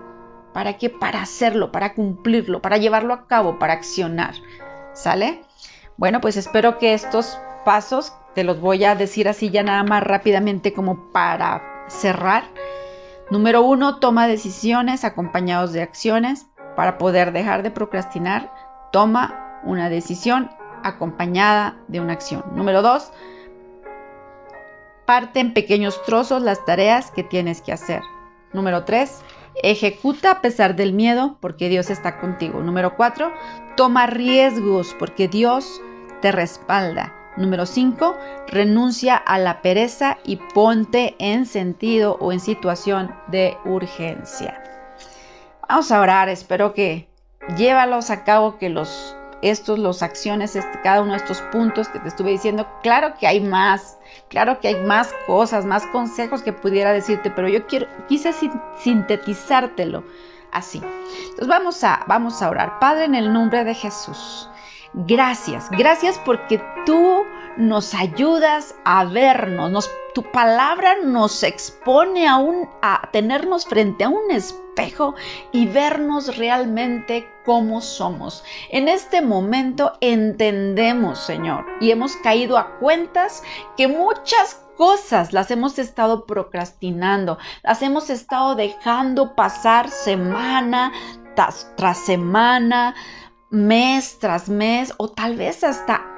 ¿Para 0.53 0.79
qué? 0.79 0.91
Para 0.91 1.23
hacerlo, 1.23 1.73
para 1.73 1.95
cumplirlo, 1.95 2.61
para 2.61 2.79
llevarlo 2.79 3.15
a 3.15 3.27
cabo, 3.27 3.59
para 3.59 3.75
accionar. 3.75 4.35
¿Sale? 4.93 5.43
Bueno, 5.97 6.21
pues 6.21 6.37
espero 6.37 6.79
que 6.79 6.95
estos 6.95 7.39
pasos, 7.65 8.13
te 8.35 8.45
los 8.45 8.61
voy 8.61 8.85
a 8.85 8.95
decir 8.95 9.29
así 9.29 9.51
ya 9.51 9.63
nada 9.63 9.83
más 9.83 10.03
rápidamente 10.03 10.73
como 10.73 11.11
para 11.13 11.63
cerrar. 11.89 12.45
Número 13.31 13.63
uno, 13.63 13.99
toma 13.99 14.27
decisiones 14.27 15.05
acompañados 15.05 15.73
de 15.73 15.83
acciones. 15.83 16.47
Para 16.77 16.99
poder 16.99 17.33
dejar 17.33 17.63
de 17.63 17.71
procrastinar, 17.71 18.53
toma 18.93 19.61
una 19.65 19.91
decisión 19.91 20.51
acompañada 20.83 21.77
de 21.89 22.01
una 22.01 22.15
acción. 22.15 22.45
Número 22.55 22.83
dos, 22.83 23.13
parte 25.05 25.41
en 25.41 25.53
pequeños 25.53 26.03
trozos 26.05 26.43
las 26.43 26.65
tareas 26.65 27.11
que 27.11 27.23
tienes 27.23 27.61
que 27.61 27.73
hacer. 27.73 28.03
Número 28.53 28.85
tres, 28.85 29.23
Ejecuta 29.63 30.31
a 30.31 30.41
pesar 30.41 30.77
del 30.77 30.93
miedo 30.93 31.37
porque 31.41 31.69
Dios 31.69 31.91
está 31.91 32.21
contigo. 32.21 32.61
Número 32.61 32.97
4. 32.97 33.33
Toma 33.77 34.07
riesgos 34.07 34.95
porque 34.99 35.29
Dios 35.29 35.81
te 36.23 36.33
respalda. 36.33 37.15
Número 37.37 37.67
5. 37.67 38.17
Renuncia 38.49 39.17
a 39.17 39.39
la 39.39 39.63
pereza 39.63 40.19
y 40.25 40.37
ponte 40.37 41.15
en 41.19 41.47
sentido 41.47 42.17
o 42.21 42.33
en 42.33 42.41
situación 42.41 43.15
de 43.29 43.57
urgencia. 43.65 44.63
Vamos 45.69 45.93
a 45.93 46.01
orar. 46.01 46.29
Espero 46.29 46.75
que 46.75 47.09
llévalos 47.57 48.11
a 48.11 48.25
cabo, 48.25 48.59
que 48.59 48.69
los 48.69 49.17
estos, 49.43 49.79
las 49.79 50.03
acciones, 50.03 50.57
este, 50.57 50.81
cada 50.83 51.03
uno 51.03 51.13
de 51.13 51.19
estos 51.19 51.41
puntos 51.53 51.89
que 51.89 51.99
te 51.99 52.09
estuve 52.09 52.31
diciendo, 52.31 52.67
claro 52.83 53.15
que 53.19 53.27
hay 53.27 53.41
más, 53.41 53.99
claro 54.29 54.61
que 54.61 54.69
hay 54.69 54.77
más 54.85 55.13
cosas, 55.27 55.65
más 55.65 55.87
consejos 55.87 56.43
que 56.43 56.53
pudiera 56.53 56.93
decirte, 56.93 57.31
pero 57.31 57.49
yo 57.49 57.67
quiero, 57.67 57.87
quise 58.09 58.33
sintetizártelo 58.79 60.05
así. 60.53 60.83
Entonces 61.23 61.49
vamos 61.49 61.83
a, 61.85 62.05
vamos 62.07 62.43
a 62.43 62.51
orar. 62.51 62.79
Padre, 62.79 63.05
en 63.05 63.15
el 63.15 63.33
nombre 63.33 63.65
de 63.65 63.75
Jesús, 63.75 64.49
gracias, 64.93 65.71
gracias 65.71 66.21
porque 66.25 66.63
tú 66.85 67.25
nos 67.57 67.95
ayudas 67.95 68.75
a 68.85 69.05
vernos, 69.05 69.91
tu 70.15 70.23
palabra 70.23 70.97
nos 71.03 71.43
expone 71.43 72.27
a, 72.29 72.39
a 72.83 73.11
tenernos 73.13 73.67
frente 73.67 74.05
a 74.05 74.09
un 74.09 74.31
espejo 74.31 75.15
y 75.53 75.67
vernos 75.67 76.37
realmente 76.37 77.29
como 77.45 77.81
somos. 77.81 78.45
En 78.71 78.89
este 78.89 79.23
momento 79.23 79.93
entendemos, 80.01 81.19
Señor, 81.19 81.67
y 81.81 81.91
hemos 81.91 82.17
caído 82.17 82.59
a 82.59 82.79
cuentas 82.79 83.43
que 83.77 83.89
muchas 83.89 84.61
cosas 84.77 85.33
las 85.33 85.51
hemos 85.51 85.79
estado 85.79 86.25
procrastinando, 86.25 87.39
las 87.63 87.83
hemos 87.83 88.09
estado 88.09 88.55
dejando 88.55 89.35
pasar 89.35 89.91
semana 89.91 90.93
tras 91.77 91.99
semana, 91.99 92.95
mes 93.51 94.19
tras 94.19 94.49
mes 94.49 94.95
o 94.97 95.09
tal 95.09 95.37
vez 95.37 95.65
hasta 95.65 96.10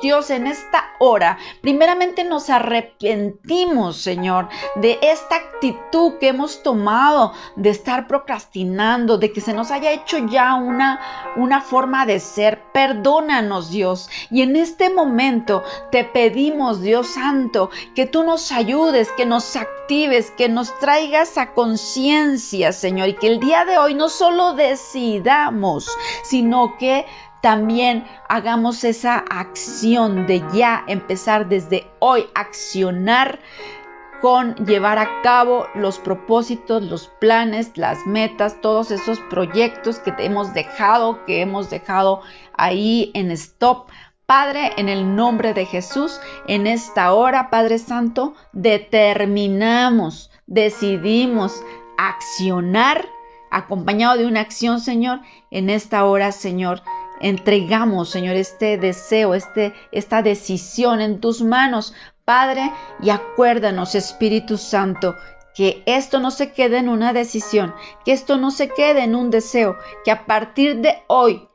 Dios, 0.00 0.30
en 0.30 0.46
esta 0.46 0.84
hora, 0.98 1.38
primeramente 1.60 2.24
nos 2.24 2.50
arrepentimos, 2.50 3.96
Señor, 3.96 4.48
de 4.76 4.98
esta 5.02 5.36
actitud 5.36 6.14
que 6.18 6.28
hemos 6.28 6.62
tomado 6.62 7.32
de 7.56 7.70
estar 7.70 8.06
procrastinando, 8.06 9.18
de 9.18 9.32
que 9.32 9.40
se 9.40 9.52
nos 9.52 9.70
haya 9.70 9.92
hecho 9.92 10.18
ya 10.18 10.54
una, 10.54 11.00
una 11.36 11.60
forma 11.60 12.06
de 12.06 12.20
ser. 12.20 12.62
Perdónanos, 12.72 13.70
Dios. 13.70 14.08
Y 14.30 14.42
en 14.42 14.56
este 14.56 14.88
momento 14.88 15.62
te 15.90 16.04
pedimos, 16.04 16.80
Dios 16.80 17.08
Santo, 17.08 17.70
que 17.94 18.06
tú 18.06 18.22
nos 18.22 18.52
ayudes, 18.52 19.10
que 19.12 19.26
nos 19.26 19.56
actives, 19.56 20.30
que 20.30 20.48
nos 20.48 20.78
traigas 20.78 21.36
a 21.38 21.52
conciencia, 21.52 22.72
Señor, 22.72 23.08
y 23.08 23.14
que 23.14 23.26
el 23.26 23.40
día 23.40 23.64
de 23.64 23.78
hoy 23.78 23.94
no 23.94 24.08
solo 24.08 24.54
decidamos, 24.54 25.90
sino 26.22 26.78
que 26.78 27.06
también 27.42 28.04
hagamos 28.28 28.84
esa 28.84 29.18
acción 29.18 30.26
de 30.26 30.42
ya 30.52 30.84
empezar 30.86 31.48
desde 31.48 31.86
hoy, 31.98 32.26
accionar 32.34 33.40
con 34.20 34.54
llevar 34.66 34.98
a 34.98 35.22
cabo 35.22 35.66
los 35.74 35.98
propósitos, 35.98 36.82
los 36.82 37.08
planes, 37.08 37.72
las 37.76 38.06
metas, 38.06 38.60
todos 38.60 38.90
esos 38.90 39.18
proyectos 39.20 39.98
que 39.98 40.12
hemos 40.18 40.52
dejado, 40.52 41.24
que 41.24 41.40
hemos 41.40 41.70
dejado 41.70 42.20
ahí 42.56 43.10
en 43.14 43.30
stop. 43.30 43.88
Padre, 44.26 44.72
en 44.76 44.88
el 44.88 45.16
nombre 45.16 45.54
de 45.54 45.66
Jesús, 45.66 46.20
en 46.46 46.66
esta 46.68 47.12
hora, 47.14 47.50
Padre 47.50 47.78
Santo, 47.78 48.34
determinamos, 48.52 50.30
decidimos 50.46 51.60
accionar, 51.98 53.06
acompañado 53.50 54.18
de 54.18 54.26
una 54.26 54.40
acción, 54.40 54.80
Señor, 54.80 55.20
en 55.50 55.68
esta 55.68 56.04
hora, 56.04 56.30
Señor, 56.30 56.82
entregamos, 57.20 58.10
Señor, 58.10 58.36
este 58.36 58.78
deseo, 58.78 59.34
este, 59.34 59.74
esta 59.92 60.22
decisión 60.22 61.00
en 61.00 61.20
tus 61.20 61.42
manos, 61.42 61.94
Padre, 62.24 62.72
y 63.02 63.10
acuérdanos, 63.10 63.94
Espíritu 63.94 64.56
Santo, 64.56 65.16
que 65.54 65.82
esto 65.86 66.20
no 66.20 66.30
se 66.30 66.52
quede 66.52 66.78
en 66.78 66.88
una 66.88 67.12
decisión, 67.12 67.74
que 68.04 68.12
esto 68.12 68.36
no 68.36 68.50
se 68.50 68.68
quede 68.68 69.04
en 69.04 69.14
un 69.14 69.30
deseo, 69.30 69.76
que 70.04 70.10
a 70.10 70.26
partir 70.26 70.80
de 70.80 71.02
hoy 71.06 71.48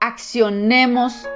accionemos 0.00 1.26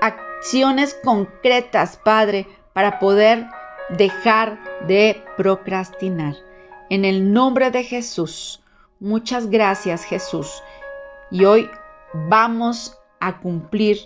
acciones 0.00 0.96
concretas, 1.02 1.98
Padre, 2.04 2.46
para 2.72 2.98
poder 2.98 3.46
dejar 3.88 4.58
de 4.86 5.22
procrastinar. 5.36 6.36
En 6.90 7.04
el 7.04 7.32
nombre 7.32 7.70
de 7.70 7.82
Jesús, 7.82 8.62
muchas 9.00 9.50
gracias 9.50 10.04
Jesús. 10.04 10.62
Y 11.30 11.44
hoy 11.44 11.68
vamos 12.12 12.96
a 13.20 13.38
cumplir 13.38 13.98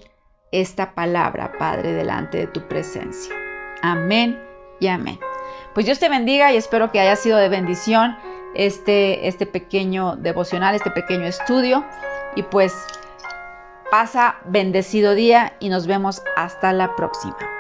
esta 0.53 0.95
palabra, 0.95 1.53
Padre, 1.59 1.93
delante 1.93 2.39
de 2.39 2.47
tu 2.47 2.67
presencia. 2.69 3.35
Amén 3.83 4.41
y 4.81 4.89
amén. 4.89 5.19
Pues 5.75 5.87
Dios 5.87 5.99
te 5.99 6.09
bendiga 6.09 6.53
y 6.53 6.57
espero 6.57 6.91
que 6.91 7.01
haya 7.01 7.17
sido 7.17 7.39
de 7.39 7.49
bendición 7.49 8.17
este, 8.55 9.29
este 9.29 9.47
pequeño 9.47 10.17
devocional, 10.17 10.75
este 10.75 10.91
pequeño 10.91 11.25
estudio. 11.25 11.85
Y 12.35 12.43
pues 12.43 12.75
pasa 13.91 14.37
bendecido 14.45 15.15
día 15.15 15.55
y 15.61 15.69
nos 15.69 15.87
vemos 15.87 16.23
hasta 16.37 16.73
la 16.73 16.97
próxima. 16.97 17.60